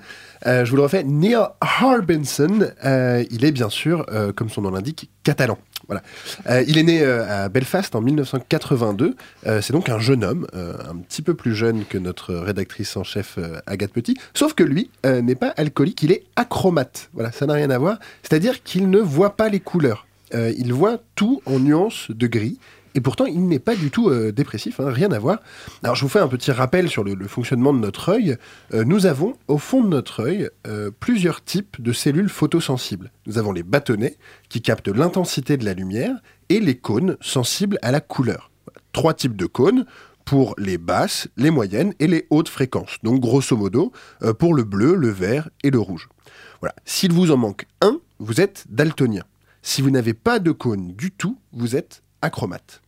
[0.48, 2.70] Euh, je vous le refais, Neil Harbinson.
[2.86, 4.06] Euh, il est bien sûr,
[4.36, 5.58] comme son nom l'indique, catalan.
[5.88, 6.02] Voilà.
[6.48, 9.16] Euh, il est né euh, à Belfast en 1982.
[9.46, 13.04] Euh, c'est donc un jeune homme, un petit peu plus jeune que notre rédactrice en
[13.04, 14.18] chef Agathe Petit.
[14.34, 17.10] Sauf que lui n'est pas alcoolique, il est acromate.
[17.14, 18.00] Voilà, ça n'a rien à voir.
[18.22, 20.08] C'est-à-dire qu'il ne voit pas les couleurs.
[20.34, 22.60] il voit tout en nuances de gris.
[22.96, 25.40] Et pourtant, il n'est pas du tout euh, dépressif, hein, rien à voir.
[25.82, 28.38] Alors, je vous fais un petit rappel sur le, fonctionnement de notre œil.
[28.74, 33.12] Euh, nous avons, au fond de notre œil, euh, plusieurs types de cellules photosensibles.
[33.26, 34.18] Nous avons les bâtonnets,
[34.50, 36.16] qui captent l'intensité de la lumière,
[36.50, 38.52] et les cônes, sensibles à la couleur.
[38.92, 39.86] Trois types de cônes
[40.24, 42.98] pour les basses, les moyennes et les hautes fréquences.
[43.02, 43.92] Donc, grosso modo,
[44.40, 46.08] pour le bleu, le vert et le rouge.
[46.62, 46.76] Voilà.
[46.86, 49.24] S'il vous en manque un, vous êtes daltonien.
[49.64, 52.83] Si vous n'avez pas de cône du tout, vous êtes acromate.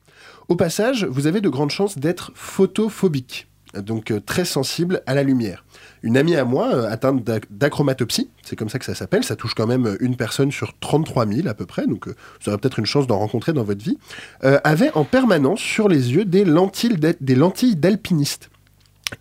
[0.47, 5.23] Au passage, vous avez de grandes chances d'être photophobique, donc euh, très sensible à la
[5.23, 5.65] lumière.
[6.03, 9.55] Une amie à moi, euh, atteinte d'acromatopsie, c'est comme ça que ça s'appelle, ça touche
[9.55, 12.77] quand même une personne sur 33 000 à peu près, donc euh, vous aurez peut-être
[12.77, 13.97] une chance d'en rencontrer dans votre vie,
[14.41, 18.49] avait en permanence sur les yeux des lentilles d'alpiniste.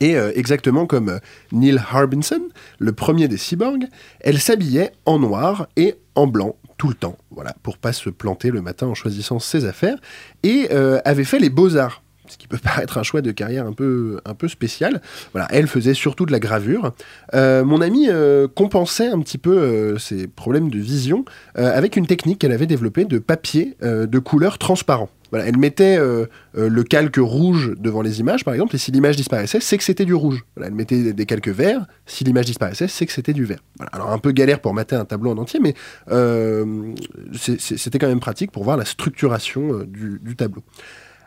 [0.01, 1.21] Et exactement comme
[1.53, 2.41] Neil Harbinson,
[2.79, 3.87] le premier des cyborgs,
[4.21, 8.51] elle s'habillait en noir et en blanc tout le temps, voilà, pour pas se planter
[8.51, 9.97] le matin en choisissant ses affaires,
[10.43, 13.75] et euh, avait fait les beaux-arts ce qui peut paraître un choix de carrière un
[13.75, 15.03] peu, un peu spécial.
[15.33, 16.95] Voilà, elle faisait surtout de la gravure.
[17.35, 22.39] Euh, mon amie euh, compensait un petit peu ses problèmes de vision avec une technique
[22.39, 25.11] qu'elle avait développée de papier de couleur transparent
[25.41, 26.27] elle mettait euh,
[26.57, 29.85] euh, le calque rouge devant les images, par exemple, et si l'image disparaissait, c'est que
[29.85, 30.45] c'était du rouge.
[30.63, 33.61] elle mettait des calques verts, si l'image disparaissait, c'est que c'était du vert.
[33.93, 35.75] Alors un peu galère pour mater un tableau en entier, mais
[36.11, 36.95] euh,
[37.33, 40.63] c'était quand même pratique pour voir la structuration du, tableau.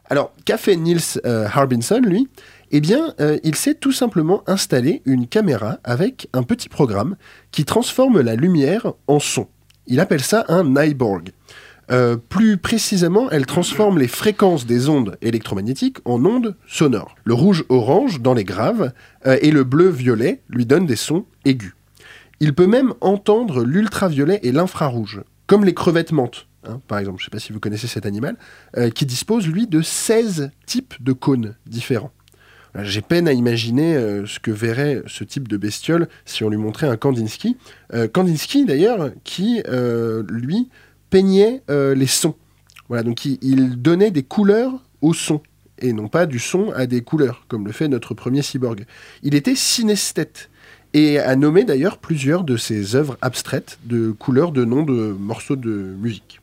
[0.10, 2.30] Alors, qu'a fait Niels Harbinson, lui?
[2.72, 7.16] Eh bien, il s'est tout simplement installé une caméra avec un petit programme
[7.52, 9.48] qui transforme la lumière en son.
[9.88, 11.32] Il appelle ça un Nyborg.
[11.90, 17.16] Euh, plus précisément, elle transforme les fréquences des ondes électromagnétiques en ondes sonores.
[17.24, 18.92] Le rouge-orange dans les graves
[19.26, 21.76] euh, et le bleu-violet lui donnent des sons aigus.
[22.40, 27.24] Il peut même entendre l'ultraviolet et l'infrarouge, comme les crevettes menthes, hein, par exemple, je
[27.24, 28.36] ne sais pas si vous connaissez cet animal,
[28.76, 32.12] euh, qui dispose, lui, de 16 types de cônes différents.
[32.84, 33.96] J'ai peine à imaginer
[34.28, 37.58] ce que verrait ce type de bestiole si on lui montrait un Kandinsky.
[38.14, 39.64] Kandinsky, d'ailleurs, qui,
[40.30, 40.70] lui,
[41.10, 42.36] peignait euh, les sons.
[42.90, 45.42] Voilà, donc il, donnait des couleurs aux sons
[45.80, 48.86] et non pas du son à des couleurs, comme le fait notre premier cyborg.
[49.24, 50.50] Il était synesthète.
[50.94, 55.58] et a nommé d'ailleurs plusieurs de ses œuvres abstraites de couleurs de noms de morceaux
[55.58, 56.42] de musique.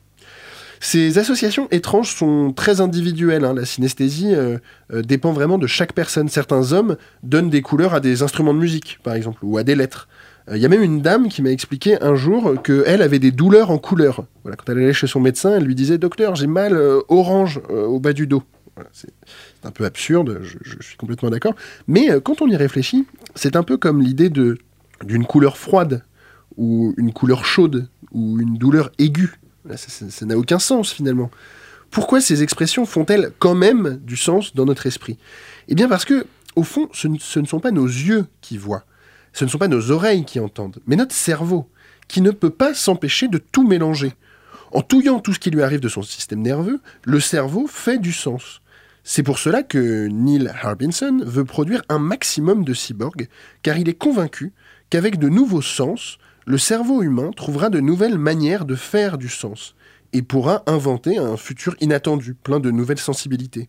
[0.79, 3.43] Ces associations étranges sont très individuelles.
[3.43, 3.55] hein.
[3.55, 4.59] La synesthésie euh,
[4.93, 6.29] euh, dépend vraiment de chaque personne.
[6.29, 9.73] Certains hommes donnent des couleurs à des instruments de musique, par exemple, ou à des
[9.73, 10.07] lettres.
[10.49, 13.31] Euh, Il y a même une dame qui m'a expliqué un jour qu'elle avait des
[13.31, 14.25] douleurs en couleur.
[14.43, 17.61] Voilà, quand elle allait chez son médecin, elle lui disait Docteur, j'ai mal euh, orange
[17.69, 18.43] euh, au bas du dos.
[18.91, 19.13] C'est
[19.63, 21.55] un peu absurde, je, suis complètement d'accord.
[21.87, 26.03] Mais quand on y réfléchit, c'est un peu comme l'idée d'une couleur froide,
[26.57, 29.31] ou une couleur chaude, ou une douleur aiguë.
[29.73, 31.31] Ça n'a aucun sens finalement.
[31.89, 35.17] Pourquoi ces expressions font-elles quand même du sens dans notre esprit?
[35.69, 36.25] Eh bien parce que,
[36.57, 38.83] au fond, ce ne sont pas nos yeux qui voient,
[39.35, 41.67] ce ne sont pas nos oreilles qui entendent, mais notre cerveau,
[42.07, 44.13] qui ne peut pas s'empêcher de tout mélanger.
[44.71, 48.13] En touillant tout ce qui lui arrive de son système nerveux, le cerveau fait du
[48.13, 48.61] sens.
[49.03, 53.27] C'est pour cela que Neil Harbinson veut produire un maximum de cyborgs,
[53.61, 54.53] car il est convaincu
[54.89, 59.75] qu'avec de nouveaux sens, le cerveau humain trouvera de nouvelles manières de faire du sens
[60.13, 63.67] et pourra inventer un futur inattendu, plein de nouvelles sensibilités.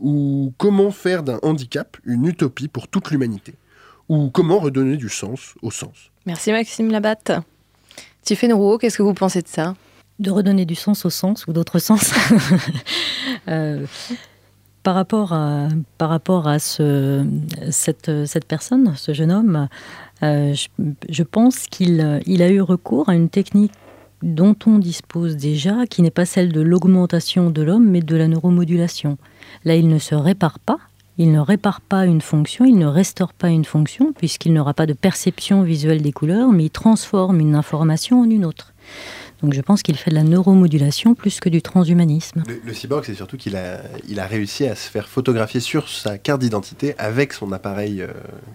[0.00, 3.54] Ou comment faire d'un handicap une utopie pour toute l'humanité.
[4.08, 6.10] Ou comment redonner du sens au sens.
[6.26, 7.32] Merci Maxime Labatte.
[8.22, 9.74] Tiffany Rouault, qu'est-ce que vous pensez de ça?
[10.18, 12.12] De redonner du sens au sens ou d'autres sens.
[13.46, 13.86] Euh,
[14.82, 17.24] par rapport à, par rapport à ce,
[17.70, 19.68] cette, cette personne, ce jeune homme,
[20.22, 20.68] euh, je,
[21.08, 23.72] je pense qu'il il a eu recours à une technique
[24.22, 28.28] dont on dispose déjà, qui n'est pas celle de l'augmentation de l'homme, mais de la
[28.28, 29.16] neuromodulation.
[29.64, 30.78] Là, il ne se répare pas,
[31.18, 34.86] il ne répare pas une fonction, il ne restaure pas une fonction, puisqu'il n'aura pas
[34.86, 38.72] de perception visuelle des couleurs, mais il transforme une information en une autre.
[39.42, 42.42] Donc je pense qu'il fait de la neuromodulation plus que du transhumanisme.
[42.48, 45.88] Le, le cyborg, c'est surtout qu'il a, il a réussi à se faire photographier sur
[45.88, 48.08] sa carte d'identité avec son appareil euh,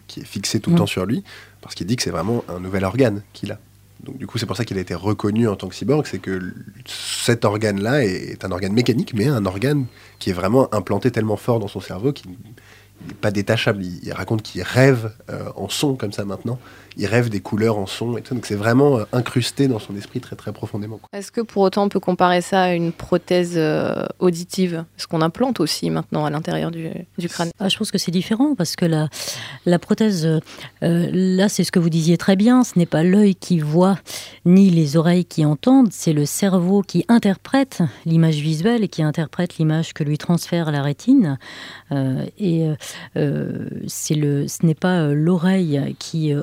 [0.08, 0.80] qui est fixé tout le Mm.
[0.80, 1.24] temps sur lui,
[1.62, 3.60] parce qu'il dit que c'est vraiment un nouvel organe qu'il a.
[4.04, 6.20] Donc du coup, c'est pour ça qu'il a été reconnu en tant que cyborg, c'est
[6.20, 6.54] que
[6.86, 9.86] cet organe-là est, un organe mécanique, mais un organe
[10.20, 13.84] qui est vraiment implanté tellement fort dans son cerveau qu'il n'est pas détachable.
[13.84, 16.60] Il, il raconte qu'il rêve euh, en son comme ça maintenant.
[16.98, 18.36] Il rêve des couleurs en son et tout.
[18.36, 21.00] Donc c'est vraiment euh, incrusté dans son esprit très très profondément.
[21.14, 24.86] Est-ce que pour autant on peut comparer ça à une prothèse euh, auditive?
[24.96, 27.50] Parce qu'on implante aussi maintenant à l'intérieur du, du crâne?
[27.60, 29.10] Ah, je pense que c'est différent parce que la,
[29.66, 30.40] la prothèse, euh,
[31.12, 33.98] là, c'est ce que vous disiez très bien, ce n'est pas l'œil qui voit
[34.46, 39.58] ni les oreilles qui entendent, c'est le cerveau qui interprète l'image visuelle et qui interprète
[39.58, 41.38] l'image que lui transfère la rétine.
[41.92, 42.68] Euh, et
[43.16, 46.42] euh, c'est le, ce n'est pas l'oreille qui euh,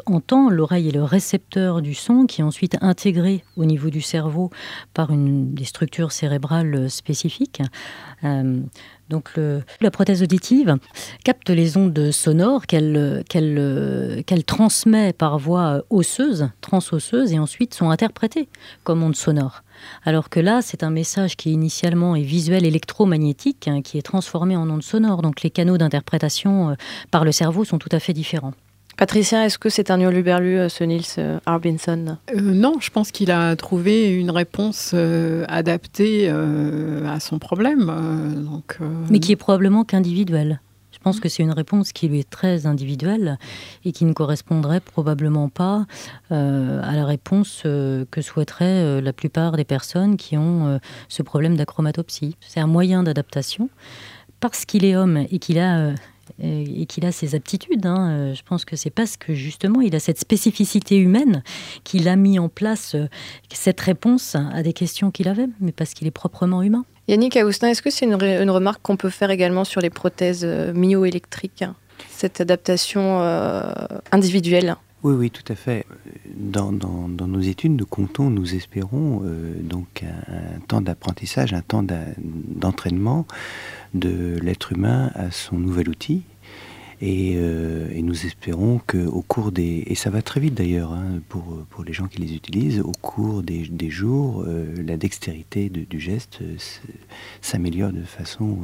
[0.49, 4.51] l'oreille est le récepteur du son qui est ensuite intégré au niveau du cerveau
[4.95, 7.63] par des structures cérébrales spécifiques.
[8.25, 8.61] Euh,
[9.09, 9.33] donc
[9.81, 10.77] la prothèse auditive
[11.25, 13.25] capte les ondes sonores qu'elle
[14.47, 18.49] transmet par voie osseuse, transosseuse, et ensuite sont interprétées
[18.85, 19.65] comme ondes sonores.
[20.05, 24.57] Alors que là, c'est un message qui initialement est visuel électromagnétique, hein, qui est transformé
[24.57, 25.23] en ondes sonores.
[25.23, 26.75] Donc les canaux d'interprétation euh,
[27.11, 28.53] par le cerveau sont tout à fait différents.
[29.01, 32.19] Patricia, est-ce que c'est un hurluberlu, euh, ce Niels euh, Harbinson?
[32.37, 37.89] Euh, non, je pense qu'il a trouvé une réponse euh, adaptée euh, à son problème.
[37.89, 40.61] euh, donc, euh, mais qui est probablement qu'individuel.
[40.93, 43.39] Je pense que c'est une réponse qui lui est très individuelle
[43.87, 45.87] et qui ne correspondrait probablement pas
[46.31, 50.79] euh, à la réponse euh, que souhaiteraient euh, la plupart des personnes qui ont euh,
[51.09, 52.37] ce problème d'achromatopsie.
[52.47, 53.71] C'est un moyen d'adaptation
[54.41, 55.95] parce qu'il est homme et qu'il a euh,
[56.39, 57.87] et qu'il a ses aptitudes.
[57.87, 61.43] hein, euh, je pense que c'est parce que justement il a cette spécificité humaine
[61.85, 63.09] qu'il a mis en place euh,
[63.53, 66.85] cette réponse à des questions qu'il avait, mais parce qu'il est proprement humain.
[67.09, 68.15] Yannick Aoustin, est-ce que c'est une,
[68.51, 71.65] remarque qu'on peut faire également sur les prothèses euh, myoélectriques
[72.09, 73.73] Cette adaptation euh,
[74.13, 74.77] individuelle?
[75.03, 75.87] Oui, oui, tout à fait.
[76.37, 81.55] Dans, dans- dans nos études, nous comptons, nous espérons euh, donc un, un temps d'apprentissage,
[81.55, 81.83] un temps
[82.19, 83.27] d'entraînement
[83.95, 86.23] de l'être humain à son nouvel outil.
[87.03, 89.85] Et, euh, nous espérons qu'au cours des...
[89.87, 92.93] Et ça va très vite d'ailleurs hein, pour, pour les gens qui les utilisent, au
[92.93, 96.57] cours des, des jours, euh, la dextérité de- du geste euh,
[97.41, 98.59] s'améliore de façon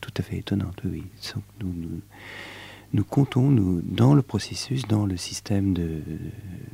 [0.00, 0.80] tout à fait étonnante.
[0.86, 1.02] Oui,
[1.62, 2.00] nous-
[2.94, 6.00] nous, comptons, nous, dans le processus, dans le système de,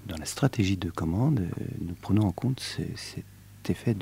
[0.07, 1.49] dans la stratégie de commande,
[1.81, 2.83] nous prenons en compte ce-
[3.69, 3.97] cet effet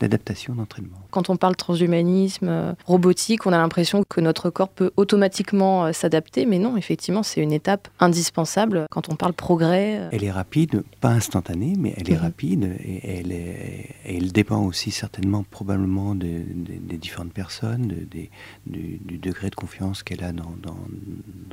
[0.00, 0.96] d'adaptation, d'entraînement.
[1.10, 5.92] Quand on parle transhumanisme, euh, robotique, on a l'impression que notre corps peut automatiquement euh,
[5.92, 10.08] s'adapter, mais non, effectivement, c'est une étape indispensable quand on parle progrès.
[10.12, 12.22] Elle est rapide, pas instantanée, mais elle est mhm.
[12.22, 18.30] rapide et elle, est, elle dépend aussi certainement, probablement, des différentes personnes, du,
[18.66, 20.76] du, degré de confiance qu'elle a dans, dans,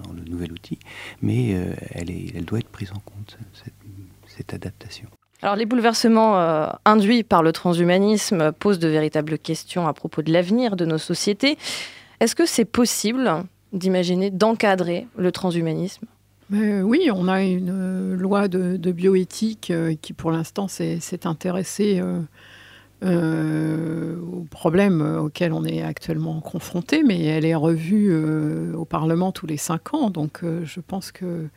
[0.04, 0.80] dans, le nouvel outil,
[1.22, 1.50] mais
[1.92, 3.74] elle, est, elle doit être prise en compte, cette,
[4.28, 5.08] cette adaptation.
[5.42, 10.32] Alors les bouleversements euh, induits par le transhumanisme posent de véritables questions à propos de
[10.32, 11.58] l'avenir de nos sociétés.
[12.20, 16.06] Est-ce que c'est possible d'imaginer d'encadrer le transhumanisme?
[16.50, 22.02] Oui, on a une euh, loi de, bioéthique euh, qui, pour l'instant, s'est intéressée
[23.04, 28.16] aux problèmes auxquels on est actuellement confronté, mais elle est revue
[28.74, 30.10] au Parlement tous les cinq ans.
[30.10, 31.48] Donc, je pense que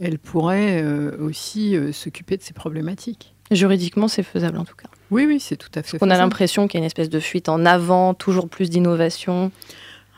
[0.00, 3.34] elle pourrait euh, aussi euh, s'occuper de ces problématiques.
[3.50, 4.88] Juridiquement, c'est faisable en tout cas.
[5.10, 7.20] Oui, oui, c'est tout à fait On a l'impression qu'il y a une espèce de
[7.20, 9.50] fuite en avant, toujours plus d'innovation.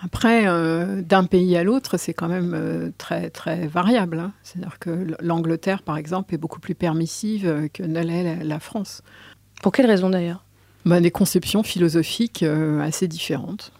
[0.04, 4.18] Après, euh, d'un pays à l'autre, c'est quand même très, très variable.
[4.18, 4.32] Hein.
[4.42, 9.02] C'est-à-dire que l'Angleterre, par exemple, est beaucoup plus permissive que ne l'est la France.
[9.62, 10.44] Pour quelle raison d'ailleurs?
[10.84, 12.44] Bah, Des conceptions philosophiques
[12.80, 13.72] assez différentes.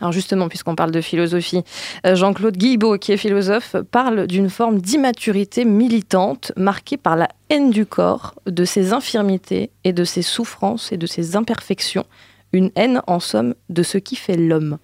[0.00, 1.62] Alors justement, puisqu'on parle de philosophie,
[2.06, 7.70] euh, Jean-Claude Guillebaud, qui est philosophe, parle d'une forme d'immaturité militante marquée par la haine
[7.70, 12.04] du corps, de ses infirmités et de ses souffrances et de ses imperfections.
[12.52, 14.78] Une haine, en somme, de ce qui fait l'homme.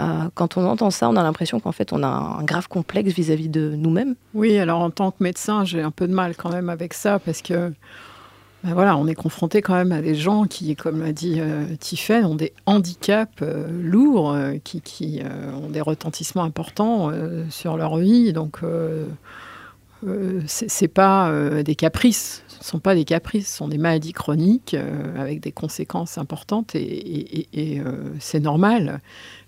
[0.00, 3.12] Euh, quand on entend ça, on a l'impression qu'en fait, on a un grave complexe
[3.12, 4.14] vis-à-vis de nous-mêmes.
[4.34, 7.18] Oui, alors en tant que médecin, j'ai un peu de mal quand même avec ça
[7.18, 7.72] parce que
[8.64, 11.66] ben voilà, on est confronté quand même à des gens qui, comme l'a dit euh,
[12.24, 17.12] ont des handicaps euh, lourds, euh, qui, euh, ont des retentissements importants
[17.50, 18.32] sur leur vie.
[18.32, 18.60] Donc,
[20.46, 22.42] c'est pas des caprices.
[22.48, 24.74] Ce sont pas des caprices, ce sont des maladies chroniques
[25.18, 26.74] avec des conséquences importantes.
[26.74, 27.82] et
[28.18, 29.02] c'est normal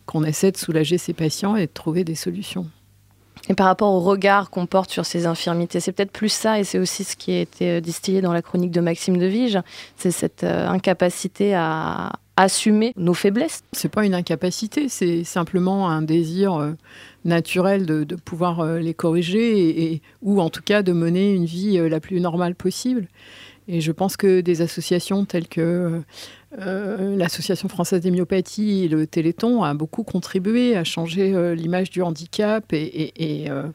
[0.04, 2.66] qu'on essaie de soulager ces patients et de trouver des solutions.
[3.48, 6.64] Et par rapport au regard qu'on porte sur ces infirmités, c'est peut-être plus ça, et
[6.64, 9.58] c'est aussi ce qui a été euh, distillé dans la chronique de Maxime de Vige,
[9.96, 13.62] c'est cette euh, incapacité à assumer nos faiblesses.
[13.72, 16.72] C'est pas une incapacité, c'est simplement un désir euh,
[17.24, 22.20] naturel de, pouvoir les corriger, ou en tout cas de mener une vie la plus
[22.20, 23.08] normale possible.
[23.68, 26.02] Et je pense que des associations telles que
[26.58, 31.90] euh, l'Association française des myopathies et le Téléthon a beaucoup contribué à changer euh, l'image
[31.90, 33.70] du handicap euh,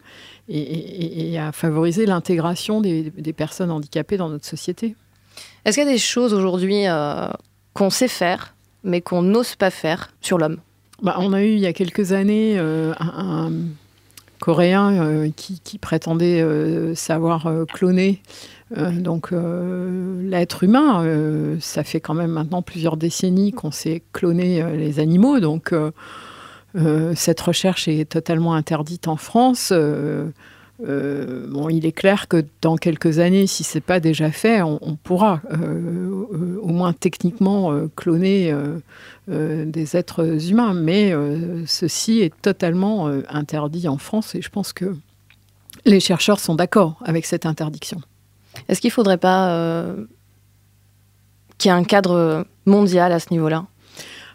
[0.50, 4.96] et, à favoriser l'intégration des, personnes handicapées dans notre société.
[5.64, 6.86] Est-ce qu'il y a des choses aujourd'hui
[7.74, 10.58] qu'on sait faire, mais qu'on n'ose pas faire sur l'homme?
[11.02, 13.52] Bah, On a eu il y a quelques années un,
[14.40, 16.44] Coréen qui, qui, prétendait
[16.96, 18.22] savoir cloner
[18.78, 24.02] euh, donc euh, l'être humain, euh, ça fait quand même maintenant plusieurs décennies qu'on sait
[24.14, 25.74] cloner les animaux, donc
[27.16, 29.74] cette recherche est totalement interdite en France.
[30.80, 36.68] il est clair que dans quelques années, si c'est pas déjà fait, on, pourra au
[36.68, 38.56] moins techniquement cloner
[39.28, 41.14] des êtres humains, mais
[41.66, 44.96] ceci est totalement interdit en France et je pense que
[45.86, 48.02] les chercheurs sont d'accord avec cette interdiction.
[48.68, 50.06] Est-ce qu'il ne faudrait pas euh,
[51.58, 53.66] qu'il y ait un cadre mondial à ce niveau-là?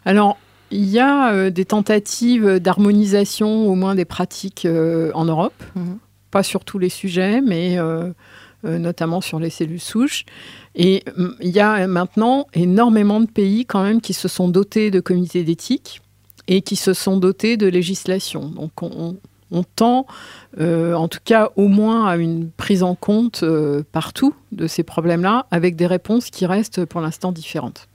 [0.05, 0.37] Alors,
[0.71, 5.63] il y a euh, des tentatives d'harmonisation, au moins des pratiques euh, en Europe.
[5.75, 5.99] Mhm.
[6.31, 7.79] Pas sur tous les sujets, mais
[8.63, 10.25] notamment sur les cellules souches.
[10.75, 14.91] Et mm, il y a maintenant énormément de pays quand même qui se sont dotés
[14.91, 16.03] de comités d'éthique
[16.49, 18.49] et qui se sont dotés de législation.
[18.49, 19.17] Donc on, on
[19.63, 20.07] tend,
[20.61, 24.83] euh, en tout cas au moins à une prise en compte euh, partout de ces
[24.83, 27.89] problèmes-là, avec des réponses qui restent pour l'instant différentes.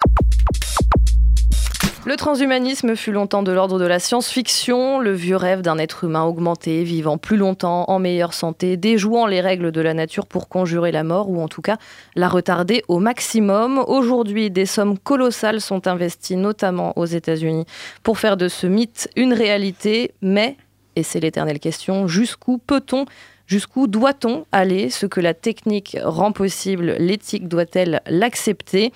[2.04, 6.24] Le transhumanisme fut longtemps de l'ordre de la science-fiction, le vieux rêve d'un être humain
[6.24, 10.92] augmenté, vivant plus longtemps, en meilleure santé, déjouant les règles de la nature pour conjurer
[10.92, 11.78] la mort, ou en tout cas
[12.16, 13.84] la retarder au maximum.
[13.88, 17.66] Aujourd'hui, des sommes colossales sont investies, notamment aux États-Unis,
[18.02, 20.58] pour faire de ce mythe une réalité, mais
[20.96, 23.06] et c'est l'éternelle question, jusqu'où peut-on
[23.52, 24.90] Jusqu'où doit-on aller?
[24.90, 28.94] Ce que la technique rend possible, l'éthique doit-elle l'accepter?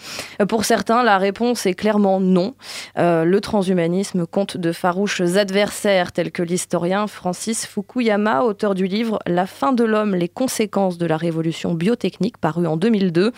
[0.48, 2.54] Pour certains, la réponse est clairement non.
[2.98, 9.20] Euh, le transhumanisme compte de farouches adversaires tels que l'historien Francis Fukuyama, auteur du livre
[9.28, 13.34] La fin de l'homme, les conséquences de la révolution biotechnique, paru en 2002.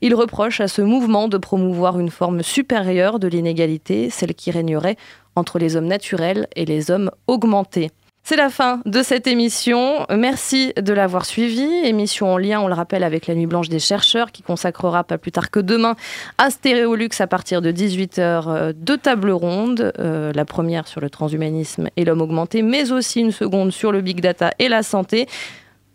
[0.00, 4.96] Il reproche à ce mouvement de promouvoir une forme supérieure de l'inégalité, celle qui régnerait
[5.36, 7.90] entre les hommes naturels et les hommes augmentés.
[8.24, 10.06] C'est la fin de cette émission.
[10.08, 11.64] Merci de l'avoir suivi.
[11.84, 15.18] Émission en lien, on le rappelle, avec la Nuit Blanche des chercheurs qui consacrera pas
[15.18, 15.96] plus tard que demain
[16.38, 19.92] à Stéréolux à partir de 18h euh, deux tables rondes.
[19.98, 24.00] Euh, la première sur le transhumanisme et l'homme augmenté, mais aussi une seconde sur le
[24.00, 25.26] big data et la santé.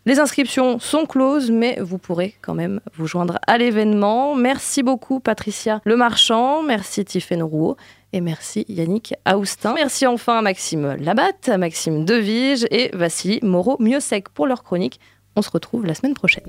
[0.04, 4.34] Les inscriptions sont closes, mais vous pourrez quand même vous joindre à l'événement.
[4.34, 7.78] Merci beaucoup Patricia Le Marchand, merci Tiffaine Rouault
[8.12, 9.74] et merci Yannick Aoustin.
[9.74, 14.00] Merci enfin à Maxime Labatte, à Maxime Devige et Vassili Moreau-Mieux
[14.34, 15.00] pour leur chronique.
[15.36, 16.44] On se retrouve la semaine prochaine.